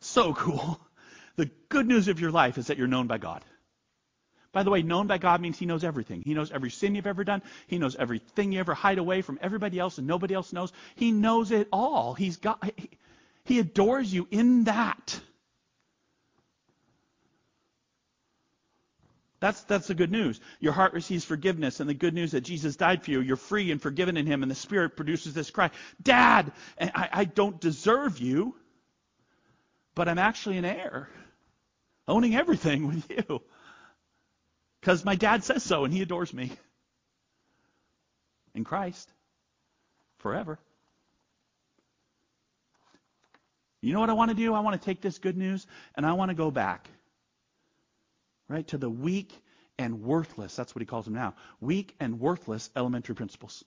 So 0.00 0.34
cool. 0.34 0.80
The 1.36 1.50
good 1.68 1.86
news 1.86 2.08
of 2.08 2.20
your 2.20 2.30
life 2.30 2.58
is 2.58 2.66
that 2.66 2.76
you're 2.76 2.86
known 2.86 3.06
by 3.06 3.18
God. 3.18 3.42
By 4.52 4.64
the 4.64 4.70
way, 4.70 4.82
known 4.82 5.06
by 5.06 5.18
God 5.18 5.40
means 5.40 5.58
He 5.58 5.66
knows 5.66 5.84
everything. 5.84 6.22
He 6.22 6.34
knows 6.34 6.50
every 6.50 6.70
sin 6.70 6.94
you've 6.94 7.06
ever 7.06 7.22
done. 7.22 7.42
He 7.68 7.78
knows 7.78 7.94
everything 7.96 8.52
you 8.52 8.60
ever 8.60 8.74
hide 8.74 8.98
away 8.98 9.22
from 9.22 9.38
everybody 9.40 9.78
else 9.78 9.98
and 9.98 10.06
nobody 10.06 10.34
else 10.34 10.52
knows. 10.52 10.72
He 10.96 11.12
knows 11.12 11.52
it 11.52 11.68
all. 11.72 12.14
He's 12.14 12.36
got, 12.36 12.62
he, 12.76 12.90
he 13.44 13.58
adores 13.60 14.12
you 14.12 14.26
in 14.30 14.64
that. 14.64 15.20
That's, 19.40 19.62
that's 19.62 19.86
the 19.86 19.94
good 19.94 20.12
news. 20.12 20.38
Your 20.60 20.74
heart 20.74 20.92
receives 20.92 21.24
forgiveness 21.24 21.80
and 21.80 21.88
the 21.88 21.94
good 21.94 22.12
news 22.12 22.32
that 22.32 22.42
Jesus 22.42 22.76
died 22.76 23.02
for 23.02 23.10
you. 23.10 23.20
You're 23.20 23.36
free 23.36 23.70
and 23.70 23.80
forgiven 23.80 24.18
in 24.18 24.26
him 24.26 24.42
and 24.42 24.50
the 24.50 24.54
Spirit 24.54 24.96
produces 24.96 25.32
this 25.32 25.50
cry, 25.50 25.70
Dad, 26.02 26.52
I, 26.78 27.08
I 27.10 27.24
don't 27.24 27.58
deserve 27.58 28.18
you, 28.18 28.54
but 29.94 30.08
I'm 30.08 30.18
actually 30.18 30.58
an 30.58 30.66
heir, 30.66 31.08
owning 32.06 32.36
everything 32.36 32.86
with 32.86 33.10
you. 33.10 33.40
Because 34.80 35.04
my 35.04 35.14
dad 35.14 35.42
says 35.42 35.62
so 35.62 35.84
and 35.84 35.92
he 35.92 36.02
adores 36.02 36.32
me. 36.34 36.52
In 38.54 38.64
Christ. 38.64 39.10
Forever. 40.18 40.58
You 43.80 43.94
know 43.94 44.00
what 44.00 44.10
I 44.10 44.14
want 44.14 44.30
to 44.30 44.36
do? 44.36 44.52
I 44.52 44.60
want 44.60 44.78
to 44.80 44.84
take 44.84 45.00
this 45.00 45.18
good 45.18 45.38
news 45.38 45.66
and 45.94 46.04
I 46.04 46.12
want 46.12 46.30
to 46.30 46.34
go 46.34 46.50
back 46.50 46.90
right? 48.50 48.66
To 48.68 48.78
the 48.78 48.90
weak 48.90 49.32
and 49.78 50.02
worthless. 50.02 50.54
That's 50.56 50.74
what 50.74 50.82
he 50.82 50.86
calls 50.86 51.06
them 51.06 51.14
now. 51.14 51.34
Weak 51.60 51.94
and 52.00 52.20
worthless 52.20 52.68
elementary 52.76 53.14
principles. 53.14 53.64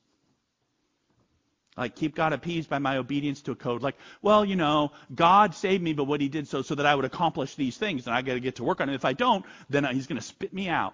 Like, 1.76 1.96
keep 1.96 2.14
God 2.14 2.34
appeased 2.34 2.70
by 2.70 2.78
my 2.78 2.98
obedience 2.98 3.42
to 3.44 3.52
a 3.52 3.56
code. 3.56 3.82
Like, 3.82 3.96
well, 4.22 4.46
you 4.46 4.56
know, 4.56 4.92
God 5.14 5.56
saved 5.56 5.82
me, 5.82 5.94
but 5.94 6.04
what 6.04 6.22
he 6.22 6.30
did 6.30 6.48
so, 6.48 6.62
so 6.62 6.76
that 6.76 6.86
I 6.86 6.94
would 6.94 7.06
accomplish 7.06 7.56
these 7.56 7.78
things, 7.78 8.06
and 8.06 8.16
I 8.16 8.22
got 8.22 8.36
to 8.36 8.40
get 8.40 8.58
to 8.58 8.64
work 8.64 8.80
on 8.80 8.90
it. 8.90 8.94
If 8.94 9.06
I 9.06 9.14
don't, 9.14 9.44
then 9.70 9.84
he's 9.86 10.06
going 10.06 10.20
to 10.20 10.26
spit 10.26 10.54
me 10.54 10.70
out. 10.70 10.94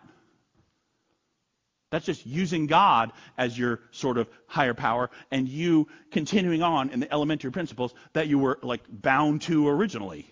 That's 1.92 2.06
just 2.06 2.26
using 2.26 2.68
God 2.68 3.12
as 3.38 3.58
your 3.58 3.82
sort 3.92 4.18
of 4.20 4.30
higher 4.46 4.76
power 4.76 5.10
and 5.32 5.50
you 5.50 5.88
continuing 6.12 6.62
on 6.62 6.92
in 6.92 7.00
the 7.00 7.12
elementary 7.12 7.52
principles 7.52 7.94
that 8.14 8.28
you 8.28 8.38
were 8.38 8.60
like 8.62 8.84
bound 8.88 9.42
to 9.44 9.68
originally. 9.68 10.32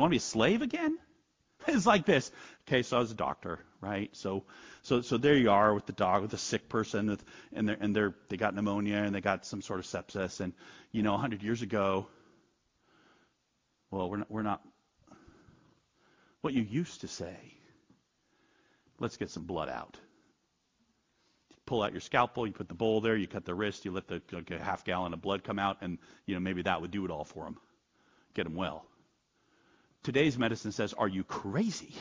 You 0.00 0.02
want 0.04 0.12
to 0.12 0.14
be 0.14 0.16
a 0.16 0.20
slave 0.20 0.62
again? 0.62 0.98
It's 1.68 1.84
like 1.84 2.06
this. 2.06 2.32
Okay, 2.66 2.82
so 2.82 2.96
I 2.96 3.00
was 3.00 3.10
a 3.10 3.14
doctor, 3.14 3.58
right? 3.82 4.08
So, 4.16 4.44
so, 4.80 5.02
so 5.02 5.18
there 5.18 5.36
you 5.36 5.50
are 5.50 5.74
with 5.74 5.84
the 5.84 5.92
dog, 5.92 6.22
with 6.22 6.30
the 6.30 6.38
sick 6.38 6.70
person, 6.70 7.10
with, 7.10 7.22
and 7.52 7.68
they're, 7.68 7.76
and 7.78 7.94
they're, 7.94 8.14
they 8.30 8.38
got 8.38 8.54
pneumonia 8.54 8.96
and 8.96 9.14
they 9.14 9.20
got 9.20 9.44
some 9.44 9.60
sort 9.60 9.78
of 9.78 9.84
sepsis, 9.84 10.40
and 10.40 10.54
you 10.90 11.02
know, 11.02 11.14
a 11.14 11.18
hundred 11.18 11.42
years 11.42 11.60
ago, 11.60 12.06
well, 13.90 14.08
we're 14.08 14.16
not, 14.16 14.30
we're 14.30 14.42
not, 14.42 14.62
what 16.40 16.54
you 16.54 16.62
used 16.62 17.02
to 17.02 17.08
say. 17.08 17.36
Let's 18.98 19.18
get 19.18 19.28
some 19.28 19.44
blood 19.44 19.68
out. 19.68 19.98
You 21.50 21.56
pull 21.66 21.82
out 21.82 21.92
your 21.92 22.00
scalpel, 22.00 22.46
you 22.46 22.54
put 22.54 22.68
the 22.68 22.74
bowl 22.74 23.02
there, 23.02 23.16
you 23.16 23.26
cut 23.26 23.44
the 23.44 23.54
wrist, 23.54 23.84
you 23.84 23.90
let 23.90 24.08
the 24.08 24.22
like 24.32 24.48
half 24.48 24.82
gallon 24.82 25.12
of 25.12 25.20
blood 25.20 25.44
come 25.44 25.58
out, 25.58 25.76
and 25.82 25.98
you 26.24 26.32
know 26.32 26.40
maybe 26.40 26.62
that 26.62 26.80
would 26.80 26.90
do 26.90 27.04
it 27.04 27.10
all 27.10 27.24
for 27.24 27.44
them, 27.44 27.58
get 28.32 28.44
them 28.44 28.54
well. 28.54 28.86
Today's 30.02 30.38
medicine 30.38 30.72
says, 30.72 30.94
"Are 30.94 31.08
you 31.08 31.24
crazy?" 31.24 31.94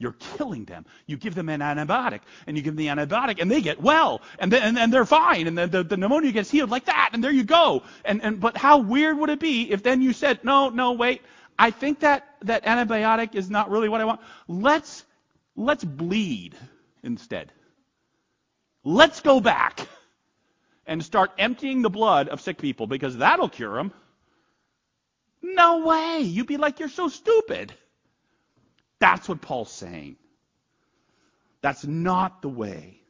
You're 0.00 0.14
killing 0.36 0.64
them. 0.64 0.86
You 1.06 1.16
give 1.16 1.34
them 1.34 1.48
an 1.48 1.60
antibiotic, 1.60 2.20
and 2.46 2.56
you 2.56 2.62
give 2.62 2.76
them 2.76 2.84
the 2.84 2.86
antibiotic, 2.86 3.40
and 3.42 3.50
they 3.50 3.60
get 3.60 3.82
well, 3.82 4.22
and 4.38 4.52
then, 4.52 4.62
and, 4.62 4.78
and 4.78 4.92
they're 4.92 5.04
fine, 5.04 5.48
and 5.48 5.58
the, 5.58 5.66
the, 5.66 5.82
the, 5.82 5.96
pneumonia 5.96 6.30
gets 6.30 6.48
healed 6.48 6.70
like 6.70 6.84
that, 6.84 7.10
and 7.14 7.24
there 7.24 7.32
you 7.32 7.42
go. 7.42 7.82
And, 8.04 8.22
and 8.22 8.38
but 8.38 8.56
how 8.56 8.78
weird 8.78 9.18
would 9.18 9.28
it 9.28 9.40
be 9.40 9.72
if 9.72 9.82
then 9.82 10.00
you 10.00 10.12
said, 10.12 10.44
no, 10.44 10.68
no, 10.68 10.92
wait, 10.92 11.22
I 11.58 11.72
think 11.72 12.00
that 12.00 12.28
that 12.42 12.64
antibiotic 12.64 13.34
is 13.34 13.50
not 13.50 13.70
really 13.70 13.88
what 13.88 14.00
I 14.00 14.04
want. 14.04 14.20
Let's 14.46 15.04
let's 15.56 15.82
bleed 15.82 16.54
instead. 17.02 17.52
Let's 18.84 19.20
go 19.20 19.40
back 19.40 19.80
and 20.86 21.04
start 21.04 21.32
emptying 21.38 21.82
the 21.82 21.90
blood 21.90 22.28
of 22.28 22.40
sick 22.40 22.58
people 22.58 22.86
because 22.86 23.16
that'll 23.16 23.48
cure 23.48 23.74
them. 23.74 23.92
No 25.42 25.86
way. 25.86 26.20
You'd 26.20 26.46
be 26.46 26.56
like, 26.56 26.80
you're 26.80 26.88
so 26.88 27.08
stupid. 27.08 27.72
That's 28.98 29.28
what 29.28 29.40
Paul's 29.40 29.72
saying. 29.72 30.16
That's 31.60 31.84
not 31.84 32.42
the 32.42 32.48
way. 32.48 33.00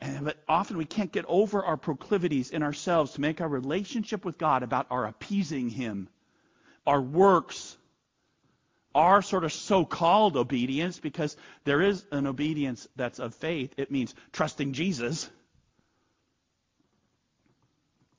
And, 0.00 0.24
but 0.24 0.38
often 0.48 0.78
we 0.78 0.84
can't 0.84 1.12
get 1.12 1.24
over 1.28 1.64
our 1.64 1.76
proclivities 1.76 2.50
in 2.50 2.62
ourselves 2.62 3.12
to 3.12 3.20
make 3.20 3.40
our 3.40 3.48
relationship 3.48 4.24
with 4.24 4.38
God 4.38 4.62
about 4.62 4.86
our 4.90 5.06
appeasing 5.06 5.68
Him, 5.68 6.08
our 6.86 7.00
works, 7.00 7.76
our 8.94 9.22
sort 9.22 9.44
of 9.44 9.52
so-called 9.52 10.36
obedience, 10.36 10.98
because 10.98 11.36
there 11.64 11.82
is 11.82 12.04
an 12.10 12.26
obedience 12.26 12.88
that's 12.96 13.18
of 13.18 13.34
faith. 13.34 13.74
It 13.76 13.90
means 13.90 14.14
trusting 14.32 14.72
Jesus. 14.72 15.28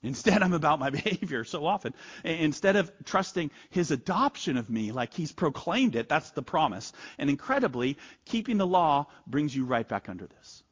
Instead, 0.04 0.42
I'm 0.42 0.54
about 0.54 0.80
my 0.80 0.90
behavior 1.02 1.44
so 1.44 1.66
often. 1.66 1.94
Instead 2.24 2.76
of 2.76 2.92
trusting 3.06 3.52
his 3.70 3.92
adoption 3.92 4.58
of 4.58 4.70
me 4.70 4.92
like 4.92 5.14
he's 5.14 5.32
proclaimed 5.32 5.96
it, 5.96 6.10
that's 6.10 6.32
the 6.32 6.42
promise. 6.42 6.92
And 7.18 7.30
incredibly, 7.30 7.98
keeping 8.26 8.58
the 8.58 8.68
law 8.68 9.08
brings 9.28 9.56
you 9.56 9.66
right 9.66 9.88
back 9.88 10.10
under 10.10 10.28
this. 10.28 10.64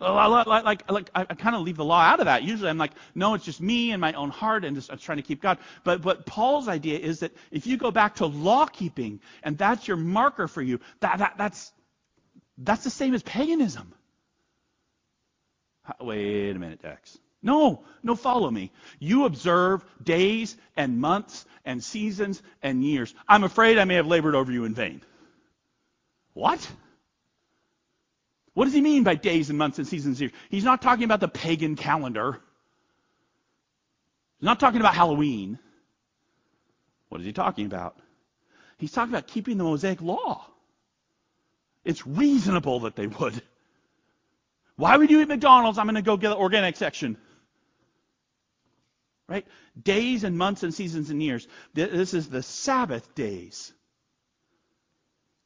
Like, 0.00 0.46
like, 0.64 0.90
like 0.90 1.10
I, 1.12 1.24
kind 1.24 1.56
of 1.56 1.62
leave 1.62 1.76
the 1.76 1.84
law 1.84 2.00
out 2.00 2.20
of 2.20 2.26
that. 2.26 2.44
Usually 2.44 2.70
I'm 2.70 2.78
like, 2.78 2.92
no, 3.16 3.34
it's 3.34 3.44
just 3.44 3.60
me 3.60 3.90
and 3.90 4.00
my 4.00 4.12
own 4.12 4.30
heart 4.30 4.64
and 4.64 4.76
just 4.76 4.92
I'm 4.92 4.98
trying 4.98 5.18
to 5.18 5.22
keep 5.22 5.42
God. 5.42 5.58
But, 5.82 6.02
but 6.02 6.24
Paul's 6.24 6.68
idea 6.68 6.98
is 7.00 7.20
that 7.20 7.32
if 7.50 7.66
you 7.66 7.76
go 7.76 7.90
back 7.90 8.16
to 8.16 8.26
law 8.26 8.66
keeping 8.66 9.20
and 9.42 9.58
that's 9.58 9.88
your 9.88 9.96
marker 9.96 10.46
for 10.46 10.62
you, 10.62 10.78
that, 11.00 11.18
that, 11.18 11.34
that's, 11.36 11.72
that's 12.58 12.84
the 12.84 12.90
same 12.90 13.12
as 13.12 13.24
paganism. 13.24 13.92
Wait 16.00 16.54
a 16.54 16.58
minute, 16.58 16.80
Dex. 16.80 17.18
No, 17.42 17.84
no, 18.02 18.16
follow 18.16 18.50
me. 18.50 18.72
You 18.98 19.24
observe 19.24 19.84
days 20.02 20.56
and 20.76 20.98
months 20.98 21.46
and 21.64 21.82
seasons 21.82 22.42
and 22.62 22.84
years. 22.84 23.14
I'm 23.28 23.44
afraid 23.44 23.78
I 23.78 23.84
may 23.84 23.94
have 23.94 24.06
labored 24.06 24.34
over 24.34 24.50
you 24.50 24.64
in 24.64 24.74
vain. 24.74 25.02
What? 26.34 26.68
What 28.54 28.64
does 28.64 28.74
he 28.74 28.80
mean 28.80 29.04
by 29.04 29.14
days 29.14 29.50
and 29.50 29.58
months 29.58 29.78
and 29.78 29.86
seasons 29.86 30.20
and 30.20 30.30
years? 30.30 30.40
He's 30.50 30.64
not 30.64 30.82
talking 30.82 31.04
about 31.04 31.20
the 31.20 31.28
pagan 31.28 31.76
calendar. 31.76 32.40
He's 34.38 34.46
not 34.46 34.58
talking 34.58 34.80
about 34.80 34.94
Halloween. 34.94 35.58
What 37.08 37.20
is 37.20 37.26
he 37.26 37.32
talking 37.32 37.66
about? 37.66 37.96
He's 38.78 38.92
talking 38.92 39.12
about 39.12 39.26
keeping 39.28 39.58
the 39.58 39.64
Mosaic 39.64 40.00
law. 40.02 40.44
It's 41.84 42.06
reasonable 42.06 42.80
that 42.80 42.96
they 42.96 43.06
would. 43.06 43.40
Why 44.76 44.96
would 44.96 45.10
you 45.10 45.20
eat 45.20 45.28
McDonald's? 45.28 45.78
I'm 45.78 45.86
going 45.86 45.96
to 45.96 46.02
go 46.02 46.16
get 46.16 46.28
the 46.28 46.36
organic 46.36 46.76
section. 46.76 47.16
Right? 49.28 49.46
Days 49.80 50.24
and 50.24 50.38
months 50.38 50.62
and 50.62 50.72
seasons 50.72 51.10
and 51.10 51.22
years. 51.22 51.46
This 51.74 52.14
is 52.14 52.28
the 52.28 52.42
Sabbath 52.42 53.14
days. 53.14 53.72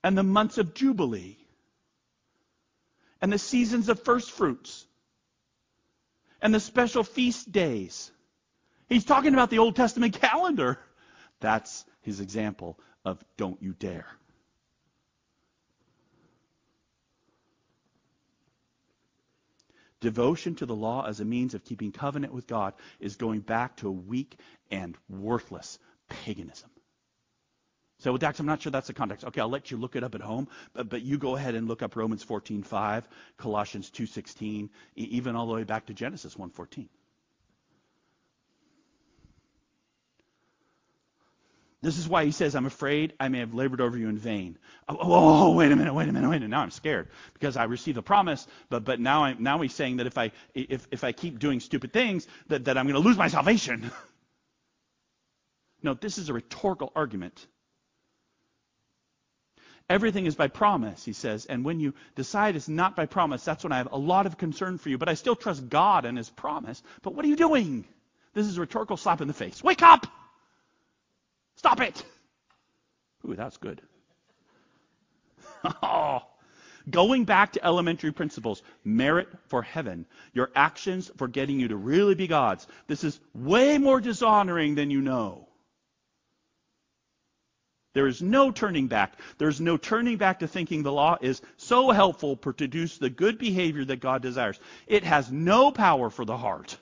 And 0.05 0.17
the 0.17 0.23
months 0.23 0.59
of 0.59 0.75
Jubilee 0.75 1.37
and 3.21 3.33
the 3.33 3.39
seasons 3.39 3.89
of 3.89 4.03
first 4.03 4.31
fruits 4.31 4.87
and 6.41 6.55
the 6.55 6.61
special 6.61 7.05
feast 7.05 7.51
days. 7.51 8.11
He's 8.89 9.05
talking 9.05 9.33
about 9.33 9.51
the 9.51 9.59
Old 9.59 9.77
Testament 9.77 10.15
calendar. 10.21 10.79
That's 11.41 11.85
his 12.03 12.21
example 12.21 12.79
of 13.05 13.25
don't 13.37 13.63
you 13.63 13.73
dare. 13.73 14.07
Devotion 20.03 20.57
to 20.57 20.67
the 20.67 20.75
law 20.75 21.07
as 21.07 21.21
a 21.21 21.25
means 21.25 21.55
of 21.55 21.65
keeping 21.65 21.93
covenant 21.93 22.35
with 22.35 22.49
God 22.49 22.75
is 22.99 23.15
going 23.15 23.41
back 23.41 23.77
to 23.77 23.89
a 23.89 23.93
weak 23.93 24.37
and 24.71 24.97
worthless 25.09 25.79
paganism. 26.09 26.69
So, 28.01 28.11
well, 28.11 28.19
Dax, 28.19 28.41
I'm 28.41 28.47
not 28.47 28.61
sure 28.61 28.73
that's 28.73 28.89
the 28.89 28.95
context. 28.95 29.25
Okay, 29.25 29.41
I'll 29.41 29.49
let 29.49 29.71
you 29.71 29.77
look 29.77 29.95
it 29.95 30.03
up 30.03 30.17
at 30.17 30.21
home, 30.21 30.49
but, 30.75 30.89
but 30.89 31.03
you 31.03 31.19
go 31.19 31.37
ahead 31.37 31.55
and 31.55 31.69
look 31.69 31.83
up 31.83 31.95
Romans 31.95 32.25
14:5, 32.25 33.05
Colossians 33.37 33.93
2:16, 33.93 34.71
even 34.97 35.37
all 35.37 35.47
the 35.47 35.55
way 35.55 35.63
back 35.63 35.87
to 35.87 35.95
Genesis 35.95 36.35
1:14. 36.35 36.89
This 41.83 41.99
is 41.99 42.09
why 42.09 42.25
he 42.25 42.31
says, 42.31 42.55
I'm 42.55 42.67
afraid 42.67 43.13
I 43.19 43.29
may 43.29 43.41
have 43.41 43.55
labored 43.55 43.81
over 43.81 43.99
you 43.99 44.09
in 44.09 44.17
vain. 44.17 44.57
Oh, 44.89 44.97
oh, 44.97 44.99
oh, 45.03 45.45
oh 45.47 45.51
wait 45.53 45.73
a 45.73 45.77
minute, 45.77 45.93
wait 45.93 46.09
a 46.09 46.13
minute, 46.13 46.29
wait 46.29 46.37
a 46.37 46.41
minute. 46.41 46.51
Now 46.51 46.63
I'm 46.63 46.71
scared 46.71 47.09
because 47.35 47.57
I 47.57 47.65
received 47.65 47.99
a 47.99 48.03
promise, 48.03 48.47
but, 48.71 48.85
but 48.85 49.01
now, 49.01 49.25
I'm, 49.25 49.43
now 49.43 49.61
he's 49.61 49.75
saying 49.75 49.97
that 49.99 50.07
if 50.07 50.17
I, 50.17 50.31
if, 50.55 50.87
if 50.93 51.05
I 51.05 51.13
keep 51.13 51.41
doing 51.41 51.61
stupid 51.61 51.93
things, 51.93 52.27
that, 52.49 52.67
that 52.67 52.79
I'm 52.79 52.87
going 52.87 53.03
to 53.03 53.07
lose 53.07 53.19
my 53.19 53.29
salvation. 53.29 53.91
no, 55.83 55.95
this 55.95 56.19
is 56.19 56.29
a 56.29 56.33
rhetorical 56.33 56.93
argument 56.95 57.47
Everything 59.91 60.27
is 60.27 60.35
by 60.35 60.49
promise, 60.49 61.05
he 61.05 61.13
says. 61.13 61.47
And 61.47 61.65
when 61.65 61.81
you 61.81 61.95
decide 62.15 62.57
it's 62.57 62.69
not 62.69 62.97
by 62.97 63.07
promise, 63.07 63.45
that's 63.45 63.65
when 63.65 63.73
I 63.73 63.79
have 63.79 63.93
a 63.93 63.99
lot 63.99 64.27
of 64.27 64.39
concern 64.39 64.79
for 64.79 64.89
you. 64.89 64.99
But 64.99 65.11
I 65.11 65.15
still 65.15 65.37
trust 65.37 65.69
God 65.69 66.07
and 66.07 66.17
his 66.17 66.31
promise. 66.31 66.83
But 67.03 67.15
what 67.15 67.25
are 67.25 67.29
you 67.29 67.37
doing? 67.37 67.85
This 68.33 68.47
is 68.47 68.57
a 68.57 68.61
rhetorical 68.61 68.97
slap 68.97 69.21
in 69.21 69.29
the 69.29 69.35
face. 69.35 69.63
Wake 69.63 69.83
up! 69.83 70.07
Stop 71.57 71.81
it! 71.81 72.05
Ooh, 73.29 73.35
that's 73.35 73.57
good. 73.57 73.81
oh. 75.83 76.23
Going 76.91 77.25
back 77.25 77.53
to 77.53 77.65
elementary 77.65 78.13
principles, 78.13 78.63
merit 78.85 79.29
for 79.47 79.63
heaven, 79.63 80.05
your 80.33 80.51
actions 80.55 81.11
for 81.17 81.29
getting 81.29 81.61
you 81.61 81.69
to 81.69 81.77
really 81.77 82.17
be 82.17 82.27
God's. 82.27 82.67
This 82.89 83.05
is 83.05 83.21
way 83.35 83.79
more 83.79 84.01
dishonoring 84.01 84.75
than 84.75 84.91
you 84.91 85.01
know. 85.01 85.47
There 87.95 88.07
is 88.07 88.23
no 88.23 88.51
turning 88.51 88.89
back. 88.89 89.19
There's 89.39 89.61
no 89.61 89.77
turning 89.77 90.17
back 90.17 90.41
to 90.41 90.49
thinking 90.49 90.83
the 90.83 90.93
law 90.93 91.19
is 91.21 91.43
so 91.57 91.91
helpful 91.91 92.37
to 92.37 92.53
produce 92.55 92.97
the 92.97 93.11
good 93.11 93.39
behavior 93.39 93.85
that 93.85 94.01
God 94.01 94.23
desires. 94.23 94.59
It 94.87 95.05
has 95.05 95.31
no 95.31 95.71
power 95.71 96.09
for 96.09 96.25
the 96.25 96.37
heart. 96.37 96.79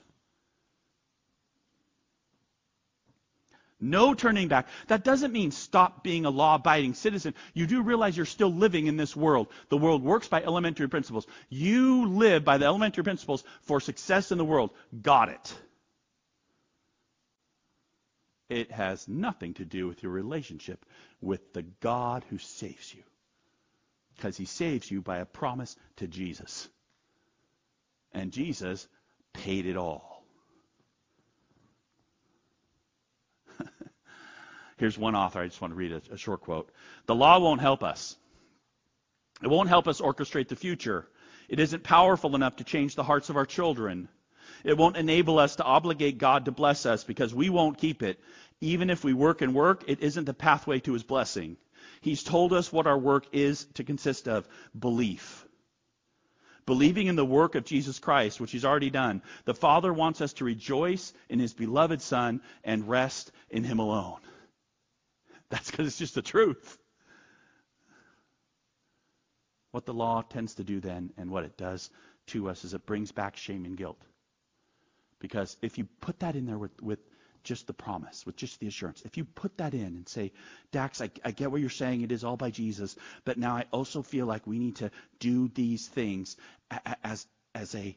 No 3.81 4.15
turning 4.15 4.49
back. 4.49 4.69
That 4.89 5.05
doesn't 5.05 5.33
mean 5.33 5.51
stop 5.51 6.05
being 6.05 6.27
a 6.27 6.31
law 6.31 6.57
abiding 6.57 6.95
citizen. 6.95 7.35
You 7.55 7.67
do 7.67 7.83
realize 7.83 8.17
you're 8.17 8.27
still 8.27 8.53
living 8.53 8.87
in 8.87 8.97
this 8.97 9.17
world. 9.17 9.49
The 9.71 9.79
world 9.79 10.03
works 10.03 10.29
by 10.29 10.43
elementary 10.43 10.89
principles. 10.89 11.27
You 11.49 12.07
live 12.07 12.45
by 12.45 12.59
the 12.59 12.67
elementary 12.67 13.05
principles 13.05 13.43
for 13.63 13.81
success 13.81 14.33
in 14.33 14.39
the 14.39 14.45
world. 14.45 14.71
Got 15.03 15.31
it. 15.31 15.55
It 18.51 18.71
has 18.73 19.07
nothing 19.09 19.55
to 19.55 19.65
do 19.65 19.87
with 19.87 20.03
your 20.03 20.13
relationship 20.13 20.85
with 21.21 21.53
the 21.53 21.63
God 21.63 22.25
who 22.29 22.39
saves 22.39 22.93
you. 22.93 23.03
Because 24.17 24.37
he 24.37 24.45
saves 24.45 24.91
you 24.91 25.01
by 25.01 25.19
a 25.19 25.25
promise 25.25 25.77
to 25.97 26.07
Jesus. 26.07 26.69
And 28.13 28.33
Jesus 28.33 28.87
paid 29.33 29.67
it 29.67 29.77
all. 29.77 30.20
Here's 34.81 34.97
one 34.97 35.15
author. 35.15 35.41
I 35.41 35.47
just 35.47 35.61
want 35.61 35.73
to 35.73 35.77
read 35.77 35.93
a, 35.93 36.01
a 36.11 36.17
short 36.17 36.41
quote. 36.41 36.71
The 37.05 37.15
law 37.15 37.39
won't 37.39 37.61
help 37.61 37.83
us. 37.83 38.17
It 39.43 39.49
won't 39.49 39.69
help 39.69 39.87
us 39.87 40.01
orchestrate 40.01 40.49
the 40.49 40.57
future. 40.57 41.07
It 41.51 41.61
isn't 41.61 41.83
powerful 41.85 42.35
enough 42.35 42.57
to 42.57 42.65
change 42.65 42.95
the 42.95 43.03
hearts 43.03 43.29
of 43.29 43.37
our 43.37 43.45
children. 43.45 44.09
It 44.65 44.79
won't 44.79 44.97
enable 44.97 45.39
us 45.39 45.57
to 45.57 45.65
obligate 45.65 46.17
God 46.17 46.47
to 46.47 46.51
bless 46.51 46.87
us 46.87 47.05
because 47.05 47.35
we 47.35 47.51
won't 47.51 47.77
keep 47.77 48.03
it. 48.03 48.21
Even 48.63 48.89
if 48.89 49.05
we 49.05 49.13
work 49.13 49.43
and 49.43 49.55
work, 49.55 49.85
it 49.87 50.01
isn't 50.01 50.25
the 50.25 50.33
pathway 50.33 50.81
to 50.81 50.95
his 50.95 51.03
blessing. 51.03 51.59
He's 52.01 52.23
told 52.23 52.55
us 52.55 52.73
what 52.73 52.87
our 52.87 52.99
work 52.99 53.27
is 53.33 53.67
to 53.75 53.85
consist 53.85 54.29
of 54.29 54.49
belief. 54.79 55.47
Believing 56.65 57.07
in 57.07 57.17
the 57.17 57.25
work 57.27 57.55
of 57.55 57.67
Jesus 57.67 57.99
Christ, 57.99 58.41
which 58.41 58.53
he's 58.53 58.65
already 58.65 58.89
done. 58.89 59.21
The 59.45 59.53
Father 59.53 59.93
wants 59.93 60.23
us 60.23 60.33
to 60.35 60.47
rejoice 60.47 61.13
in 61.29 61.39
his 61.39 61.53
beloved 61.53 62.01
Son 62.01 62.41
and 62.65 62.89
rest 62.89 63.31
in 63.51 63.63
him 63.63 63.79
alone. 63.79 64.21
That's 65.51 65.71
because 65.71 65.87
it's 65.87 65.99
just 65.99 66.15
the 66.15 66.23
truth. 66.23 66.79
What 69.73 69.87
the 69.87 69.95
law 69.95 70.23
tends 70.23 70.55
to 70.55 70.65
do 70.65 70.81
then, 70.81 71.13
and 71.17 71.31
what 71.31 71.45
it 71.45 71.57
does 71.57 71.91
to 72.29 72.49
us, 72.49 72.65
is 72.65 72.75
it 72.75 72.87
brings 72.87 73.13
back 73.13 73.37
shame 73.37 73.65
and 73.65 73.77
guilt. 73.77 74.01
Because 75.21 75.57
if 75.63 75.79
you 75.79 75.87
put 76.01 76.21
that 76.21 76.35
in 76.35 76.47
there 76.47 76.59
with, 76.59 76.81
with 76.83 76.99
just 77.45 77.67
the 77.67 77.73
promise, 77.73 78.25
with 78.27 78.37
just 78.37 78.59
the 78.59 78.67
assurance, 78.67 79.03
if 79.05 79.17
you 79.17 79.25
put 79.25 79.57
that 79.59 79.75
in 79.75 79.87
and 79.87 80.09
say, 80.09 80.33
Dax, 80.73 81.01
I, 81.01 81.11
I 81.25 81.31
get 81.31 81.51
what 81.51 81.61
you're 81.61 81.71
saying, 81.71 82.01
it 82.01 82.13
is 82.13 82.25
all 82.25 82.37
by 82.37 82.51
Jesus, 82.51 82.97
but 83.25 83.39
now 83.39 83.55
I 83.57 83.67
also 83.71 84.03
feel 84.03 84.27
like 84.27 84.47
we 84.47 84.59
need 84.59 84.77
to 84.77 84.91
do 85.19 85.49
these 85.49 85.87
things 85.87 86.37
as, 87.05 87.27
as 87.55 87.75
a 87.75 87.97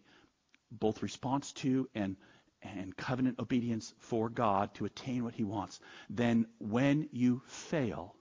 both 0.72 1.02
response 1.02 1.52
to 1.54 1.88
and 1.96 2.18
and 2.64 2.96
covenant 2.96 3.40
obedience 3.40 3.94
for 4.00 4.30
God 4.30 4.74
to 4.76 4.86
attain 4.86 5.24
what 5.24 5.36
he 5.36 5.44
wants, 5.44 5.80
then 6.10 6.48
when 6.60 7.10
you 7.12 7.42
fail, 7.48 8.16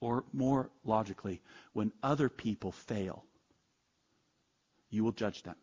or 0.00 0.24
more 0.32 0.70
logically, 0.84 1.40
when 1.72 1.92
other 2.02 2.28
people 2.28 2.72
fail, 2.72 3.24
you 4.90 5.04
will 5.04 5.12
judge 5.12 5.42
them. 5.42 5.56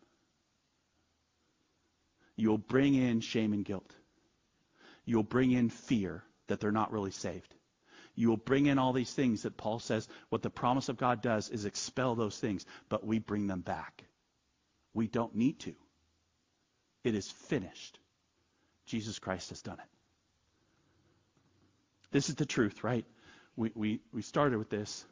You'll 2.36 2.58
bring 2.58 2.94
in 2.94 3.20
shame 3.20 3.52
and 3.52 3.64
guilt. 3.64 3.94
You'll 5.04 5.22
bring 5.22 5.52
in 5.52 5.68
fear 5.68 6.22
that 6.46 6.60
they're 6.60 6.72
not 6.72 6.92
really 6.92 7.10
saved. 7.10 7.54
You 8.14 8.28
will 8.28 8.36
bring 8.36 8.66
in 8.66 8.78
all 8.78 8.92
these 8.92 9.12
things 9.12 9.42
that 9.42 9.56
Paul 9.56 9.78
says 9.78 10.06
what 10.28 10.42
the 10.42 10.50
promise 10.50 10.88
of 10.88 10.98
God 10.98 11.22
does 11.22 11.48
is 11.48 11.64
expel 11.64 12.14
those 12.14 12.38
things, 12.38 12.66
but 12.88 13.06
we 13.06 13.18
bring 13.18 13.46
them 13.46 13.60
back. 13.60 14.04
We 14.92 15.06
don't 15.06 15.34
need 15.34 15.60
to. 15.60 15.74
It 17.04 17.14
is 17.14 17.30
finished. 17.30 17.98
Jesus 18.86 19.18
Christ 19.18 19.50
has 19.50 19.62
done 19.62 19.78
it. 19.78 19.88
This 22.10 22.28
is 22.28 22.34
the 22.34 22.46
truth, 22.46 22.84
right? 22.84 23.06
We, 23.56 23.72
we, 23.74 24.00
we 24.12 24.22
started 24.22 24.58
with 24.58 24.70
this. 24.70 25.04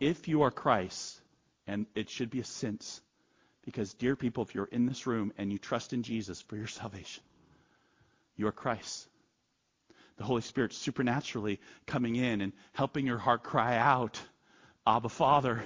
If 0.00 0.28
you 0.28 0.42
are 0.42 0.50
Christ, 0.50 1.20
and 1.66 1.86
it 1.94 2.10
should 2.10 2.30
be 2.30 2.40
a 2.40 2.44
sense, 2.44 3.00
because, 3.64 3.94
dear 3.94 4.16
people, 4.16 4.42
if 4.44 4.54
you're 4.54 4.66
in 4.70 4.86
this 4.86 5.06
room 5.06 5.32
and 5.36 5.50
you 5.50 5.58
trust 5.58 5.92
in 5.92 6.02
Jesus 6.02 6.40
for 6.40 6.56
your 6.56 6.66
salvation, 6.80 7.22
you 8.36 8.46
are 8.46 8.52
Christ. 8.52 9.08
The 10.16 10.24
Holy 10.24 10.42
Spirit 10.42 10.72
supernaturally 10.72 11.60
coming 11.86 12.16
in 12.16 12.40
and 12.40 12.52
helping 12.72 13.06
your 13.06 13.18
heart 13.18 13.42
cry 13.42 13.76
out, 13.76 14.20
Abba, 14.86 15.08
Father. 15.08 15.62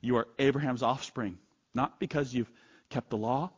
You 0.00 0.16
are 0.16 0.28
Abraham's 0.38 0.82
offspring, 0.82 1.38
not 1.74 2.00
because 2.00 2.32
you've 2.32 2.50
kept 2.88 3.10
the 3.10 3.18
law, 3.18 3.50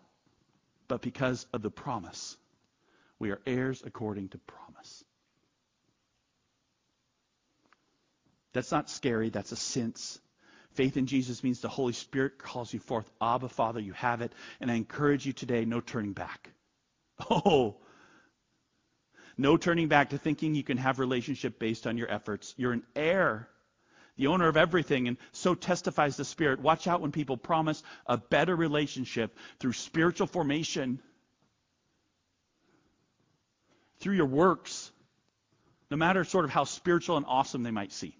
but 0.88 1.00
because 1.00 1.46
of 1.52 1.62
the 1.62 1.70
promise. 1.70 2.36
We 3.22 3.30
are 3.30 3.40
heirs 3.46 3.84
according 3.86 4.30
to 4.30 4.38
promise. 4.38 5.04
That's 8.52 8.72
not 8.72 8.90
scary, 8.90 9.30
that's 9.30 9.52
a 9.52 9.56
sense. 9.56 10.18
Faith 10.72 10.96
in 10.96 11.06
Jesus 11.06 11.44
means 11.44 11.60
the 11.60 11.68
Holy 11.68 11.92
Spirit 11.92 12.36
calls 12.36 12.74
you 12.74 12.80
forth. 12.80 13.08
Abba, 13.20 13.48
Father, 13.48 13.78
you 13.78 13.92
have 13.92 14.22
it. 14.22 14.32
And 14.60 14.72
I 14.72 14.74
encourage 14.74 15.24
you 15.24 15.32
today, 15.32 15.64
no 15.64 15.80
turning 15.80 16.14
back. 16.14 16.50
Oh, 17.30 17.76
no 19.38 19.56
turning 19.56 19.86
back 19.86 20.10
to 20.10 20.18
thinking 20.18 20.56
you 20.56 20.64
can 20.64 20.78
have 20.78 20.98
relationship 20.98 21.60
based 21.60 21.86
on 21.86 21.96
your 21.96 22.10
efforts. 22.10 22.52
You're 22.56 22.72
an 22.72 22.82
heir, 22.96 23.48
the 24.16 24.26
owner 24.26 24.48
of 24.48 24.56
everything, 24.56 25.06
and 25.06 25.16
so 25.30 25.54
testifies 25.54 26.16
the 26.16 26.24
Spirit. 26.24 26.58
Watch 26.58 26.88
out 26.88 27.00
when 27.00 27.12
people 27.12 27.36
promise 27.36 27.84
a 28.04 28.16
better 28.16 28.56
relationship 28.56 29.38
through 29.60 29.74
spiritual 29.74 30.26
formation, 30.26 31.00
through 34.02 34.16
your 34.16 34.26
works, 34.26 34.90
no 35.90 35.96
matter 35.96 36.24
sort 36.24 36.44
of 36.44 36.50
how 36.50 36.64
spiritual 36.64 37.16
and 37.16 37.24
awesome 37.26 37.62
they 37.62 37.70
might 37.70 37.92
seem. 37.92 38.12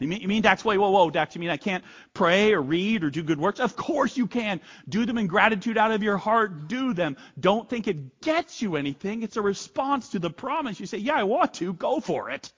You 0.00 0.08
mean, 0.08 0.20
you 0.20 0.28
mean, 0.28 0.42
Dax, 0.42 0.64
wait, 0.64 0.76
whoa, 0.76 0.90
whoa, 0.90 1.08
Dax, 1.08 1.34
you 1.34 1.40
mean 1.40 1.50
I 1.50 1.56
can't 1.56 1.84
pray 2.12 2.52
or 2.52 2.60
read 2.60 3.04
or 3.04 3.10
do 3.10 3.22
good 3.22 3.38
works? 3.38 3.60
Of 3.60 3.76
course 3.76 4.16
you 4.16 4.26
can. 4.26 4.60
Do 4.88 5.06
them 5.06 5.18
in 5.18 5.28
gratitude 5.28 5.78
out 5.78 5.92
of 5.92 6.02
your 6.02 6.18
heart. 6.18 6.66
Do 6.66 6.92
them. 6.92 7.16
Don't 7.38 7.70
think 7.70 7.86
it 7.86 8.20
gets 8.20 8.60
you 8.60 8.76
anything. 8.76 9.22
It's 9.22 9.36
a 9.36 9.42
response 9.42 10.10
to 10.10 10.18
the 10.18 10.30
promise. 10.30 10.80
You 10.80 10.86
say, 10.86 10.98
yeah, 10.98 11.14
I 11.14 11.22
want 11.22 11.54
to. 11.54 11.72
Go 11.72 12.00
for 12.00 12.30
it. 12.30 12.52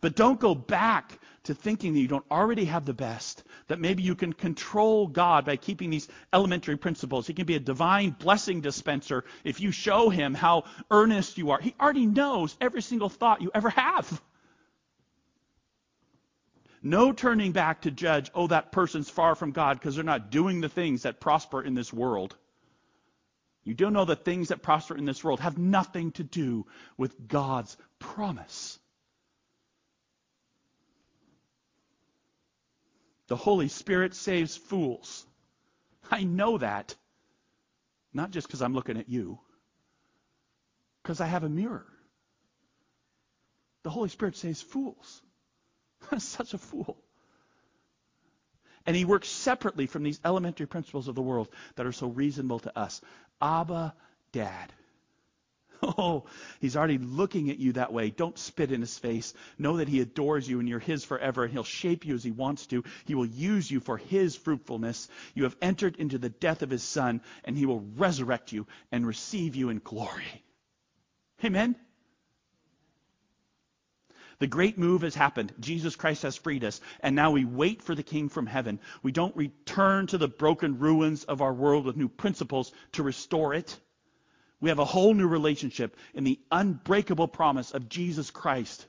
But 0.00 0.14
don't 0.14 0.38
go 0.38 0.54
back 0.54 1.18
to 1.48 1.54
thinking 1.54 1.94
that 1.94 2.00
you 2.00 2.08
don't 2.08 2.30
already 2.30 2.66
have 2.66 2.84
the 2.84 2.92
best, 2.92 3.42
that 3.68 3.80
maybe 3.80 4.02
you 4.02 4.14
can 4.14 4.34
control 4.34 5.06
God 5.06 5.46
by 5.46 5.56
keeping 5.56 5.88
these 5.88 6.06
elementary 6.30 6.76
principles. 6.76 7.26
He 7.26 7.32
can 7.32 7.46
be 7.46 7.54
a 7.54 7.60
divine 7.60 8.10
blessing 8.10 8.60
dispenser 8.60 9.24
if 9.44 9.58
you 9.58 9.70
show 9.70 10.10
him 10.10 10.34
how 10.34 10.64
earnest 10.90 11.38
you 11.38 11.50
are. 11.50 11.58
He 11.58 11.74
already 11.80 12.04
knows 12.04 12.54
every 12.60 12.82
single 12.82 13.08
thought 13.08 13.40
you 13.40 13.50
ever 13.54 13.70
have. 13.70 14.22
No 16.82 17.12
turning 17.12 17.52
back 17.52 17.80
to 17.82 17.90
judge, 17.90 18.30
oh, 18.34 18.48
that 18.48 18.70
person's 18.70 19.08
far 19.08 19.34
from 19.34 19.52
God 19.52 19.78
because 19.78 19.94
they're 19.94 20.04
not 20.04 20.30
doing 20.30 20.60
the 20.60 20.68
things 20.68 21.04
that 21.04 21.18
prosper 21.18 21.62
in 21.62 21.72
this 21.72 21.90
world. 21.90 22.36
You 23.64 23.72
don't 23.72 23.94
know 23.94 24.04
that 24.04 24.22
things 24.22 24.48
that 24.48 24.60
prosper 24.60 24.98
in 24.98 25.06
this 25.06 25.24
world 25.24 25.40
have 25.40 25.56
nothing 25.56 26.12
to 26.12 26.24
do 26.24 26.66
with 26.98 27.26
God's 27.26 27.74
promise. 27.98 28.78
The 33.28 33.36
Holy 33.36 33.68
Spirit 33.68 34.14
saves 34.14 34.56
fools. 34.56 35.26
I 36.10 36.24
know 36.24 36.58
that. 36.58 36.94
Not 38.12 38.30
just 38.30 38.46
because 38.46 38.62
I'm 38.62 38.74
looking 38.74 38.96
at 38.96 39.08
you, 39.08 39.38
because 41.02 41.20
I 41.20 41.26
have 41.26 41.44
a 41.44 41.48
mirror. 41.48 41.86
The 43.82 43.90
Holy 43.90 44.08
Spirit 44.08 44.36
saves 44.36 44.62
fools. 44.62 45.22
I'm 46.10 46.20
such 46.20 46.54
a 46.54 46.58
fool. 46.58 46.96
And 48.86 48.96
he 48.96 49.04
works 49.04 49.28
separately 49.28 49.86
from 49.86 50.02
these 50.02 50.20
elementary 50.24 50.66
principles 50.66 51.08
of 51.08 51.14
the 51.14 51.22
world 51.22 51.48
that 51.76 51.86
are 51.86 51.92
so 51.92 52.08
reasonable 52.08 52.60
to 52.60 52.78
us. 52.78 53.02
Abba, 53.42 53.94
Dad. 54.32 54.72
Oh, 56.00 56.24
he's 56.60 56.76
already 56.76 56.98
looking 56.98 57.50
at 57.50 57.58
you 57.58 57.72
that 57.72 57.92
way. 57.92 58.10
Don't 58.10 58.38
spit 58.38 58.72
in 58.72 58.80
his 58.80 58.98
face. 58.98 59.34
Know 59.58 59.78
that 59.78 59.88
he 59.88 60.00
adores 60.00 60.48
you 60.48 60.60
and 60.60 60.68
you're 60.68 60.78
his 60.78 61.04
forever, 61.04 61.44
and 61.44 61.52
he'll 61.52 61.64
shape 61.64 62.04
you 62.04 62.14
as 62.14 62.24
he 62.24 62.30
wants 62.30 62.66
to. 62.66 62.84
He 63.04 63.14
will 63.14 63.26
use 63.26 63.70
you 63.70 63.80
for 63.80 63.96
his 63.96 64.36
fruitfulness. 64.36 65.08
You 65.34 65.44
have 65.44 65.56
entered 65.62 65.96
into 65.96 66.18
the 66.18 66.28
death 66.28 66.62
of 66.62 66.70
his 66.70 66.82
son, 66.82 67.20
and 67.44 67.56
he 67.56 67.66
will 67.66 67.80
resurrect 67.96 68.52
you 68.52 68.66
and 68.92 69.06
receive 69.06 69.56
you 69.56 69.70
in 69.70 69.80
glory. 69.82 70.44
Amen? 71.44 71.76
The 74.40 74.46
great 74.46 74.78
move 74.78 75.02
has 75.02 75.16
happened. 75.16 75.52
Jesus 75.58 75.96
Christ 75.96 76.22
has 76.22 76.36
freed 76.36 76.62
us, 76.62 76.80
and 77.00 77.16
now 77.16 77.32
we 77.32 77.44
wait 77.44 77.82
for 77.82 77.94
the 77.94 78.04
King 78.04 78.28
from 78.28 78.46
heaven. 78.46 78.78
We 79.02 79.10
don't 79.10 79.36
return 79.36 80.06
to 80.08 80.18
the 80.18 80.28
broken 80.28 80.78
ruins 80.78 81.24
of 81.24 81.42
our 81.42 81.52
world 81.52 81.84
with 81.84 81.96
new 81.96 82.08
principles 82.08 82.72
to 82.92 83.02
restore 83.02 83.54
it. 83.54 83.78
We 84.60 84.70
have 84.70 84.78
a 84.78 84.84
whole 84.84 85.14
new 85.14 85.26
relationship 85.26 85.96
in 86.14 86.24
the 86.24 86.40
unbreakable 86.50 87.28
promise 87.28 87.72
of 87.72 87.88
Jesus 87.88 88.30
Christ 88.30 88.86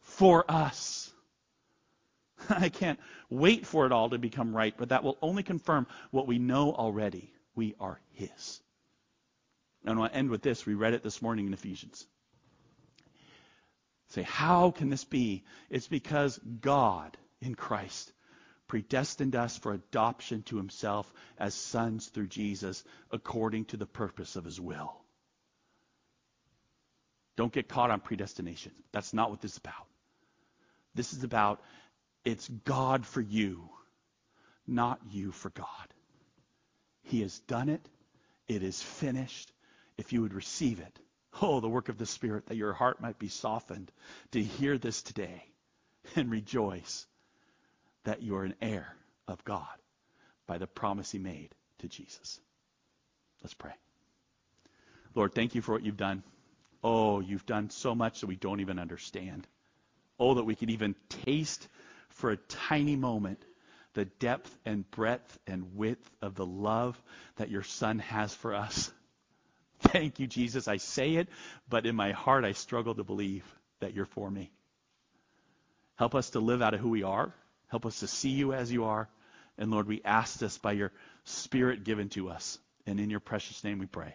for 0.00 0.44
us. 0.50 1.12
I 2.48 2.68
can't 2.68 2.98
wait 3.28 3.66
for 3.66 3.84
it 3.84 3.92
all 3.92 4.10
to 4.10 4.18
become 4.18 4.56
right, 4.56 4.74
but 4.76 4.88
that 4.88 5.04
will 5.04 5.18
only 5.20 5.42
confirm 5.42 5.86
what 6.10 6.26
we 6.26 6.38
know 6.38 6.72
already. 6.72 7.32
We 7.54 7.74
are 7.78 8.00
His. 8.12 8.60
And 9.84 9.98
I'll 9.98 10.10
end 10.12 10.30
with 10.30 10.42
this. 10.42 10.64
We 10.64 10.74
read 10.74 10.94
it 10.94 11.02
this 11.02 11.20
morning 11.20 11.46
in 11.46 11.52
Ephesians. 11.52 12.06
Say, 14.10 14.22
how 14.22 14.70
can 14.70 14.88
this 14.88 15.04
be? 15.04 15.44
It's 15.68 15.88
because 15.88 16.38
God 16.38 17.16
in 17.40 17.54
Christ 17.54 18.12
predestined 18.68 19.34
us 19.34 19.56
for 19.56 19.72
adoption 19.72 20.42
to 20.44 20.56
himself 20.56 21.12
as 21.38 21.54
sons 21.54 22.06
through 22.06 22.28
Jesus 22.28 22.84
according 23.10 23.64
to 23.66 23.76
the 23.76 23.86
purpose 23.86 24.36
of 24.36 24.44
his 24.44 24.60
will. 24.60 24.94
Don't 27.36 27.52
get 27.52 27.68
caught 27.68 27.90
on 27.90 28.00
predestination. 28.00 28.72
That's 28.92 29.14
not 29.14 29.30
what 29.30 29.40
this 29.40 29.52
is 29.52 29.58
about. 29.58 29.86
This 30.94 31.12
is 31.12 31.24
about 31.24 31.60
it's 32.24 32.48
God 32.48 33.06
for 33.06 33.20
you, 33.20 33.70
not 34.66 35.00
you 35.10 35.32
for 35.32 35.50
God. 35.50 35.66
He 37.02 37.22
has 37.22 37.38
done 37.40 37.68
it. 37.68 37.88
it 38.48 38.62
is 38.62 38.82
finished, 38.82 39.52
if 39.96 40.12
you 40.12 40.22
would 40.22 40.34
receive 40.34 40.80
it. 40.80 40.98
Oh, 41.40 41.60
the 41.60 41.68
work 41.68 41.88
of 41.88 41.98
the 41.98 42.06
Spirit, 42.06 42.46
that 42.46 42.56
your 42.56 42.72
heart 42.72 43.00
might 43.00 43.18
be 43.18 43.28
softened 43.28 43.92
to 44.32 44.42
hear 44.42 44.76
this 44.78 45.02
today 45.02 45.44
and 46.16 46.30
rejoice 46.30 47.06
that 48.04 48.22
you 48.22 48.36
are 48.36 48.44
an 48.44 48.54
heir 48.60 48.94
of 49.26 49.44
God 49.44 49.66
by 50.46 50.58
the 50.58 50.66
promise 50.66 51.10
he 51.10 51.18
made 51.18 51.50
to 51.78 51.88
Jesus. 51.88 52.40
Let's 53.42 53.54
pray. 53.54 53.72
Lord, 55.14 55.34
thank 55.34 55.54
you 55.54 55.62
for 55.62 55.72
what 55.72 55.84
you've 55.84 55.96
done. 55.96 56.22
Oh, 56.82 57.20
you've 57.20 57.46
done 57.46 57.70
so 57.70 57.94
much 57.94 58.20
that 58.20 58.26
we 58.26 58.36
don't 58.36 58.60
even 58.60 58.78
understand. 58.78 59.46
Oh, 60.18 60.34
that 60.34 60.44
we 60.44 60.54
could 60.54 60.70
even 60.70 60.94
taste 61.24 61.68
for 62.10 62.30
a 62.30 62.36
tiny 62.36 62.96
moment 62.96 63.42
the 63.94 64.04
depth 64.04 64.54
and 64.64 64.88
breadth 64.92 65.38
and 65.46 65.76
width 65.76 66.08
of 66.22 66.34
the 66.34 66.46
love 66.46 67.00
that 67.36 67.50
your 67.50 67.62
Son 67.62 67.98
has 67.98 68.32
for 68.32 68.54
us. 68.54 68.92
Thank 69.80 70.20
you, 70.20 70.26
Jesus. 70.26 70.68
I 70.68 70.76
say 70.76 71.14
it, 71.16 71.28
but 71.68 71.86
in 71.86 71.96
my 71.96 72.12
heart 72.12 72.44
I 72.44 72.52
struggle 72.52 72.94
to 72.94 73.04
believe 73.04 73.44
that 73.80 73.94
you're 73.94 74.06
for 74.06 74.30
me. 74.30 74.50
Help 75.96 76.14
us 76.14 76.30
to 76.30 76.40
live 76.40 76.62
out 76.62 76.74
of 76.74 76.80
who 76.80 76.90
we 76.90 77.02
are. 77.02 77.34
Help 77.68 77.86
us 77.86 78.00
to 78.00 78.06
see 78.06 78.30
you 78.30 78.52
as 78.52 78.72
you 78.72 78.84
are. 78.84 79.08
And 79.56 79.70
Lord, 79.70 79.86
we 79.86 80.02
ask 80.04 80.38
this 80.38 80.58
by 80.58 80.72
your 80.72 80.92
Spirit 81.24 81.84
given 81.84 82.08
to 82.10 82.30
us. 82.30 82.58
And 82.86 82.98
in 83.00 83.10
your 83.10 83.20
precious 83.20 83.62
name 83.64 83.78
we 83.78 83.86
pray. 83.86 84.14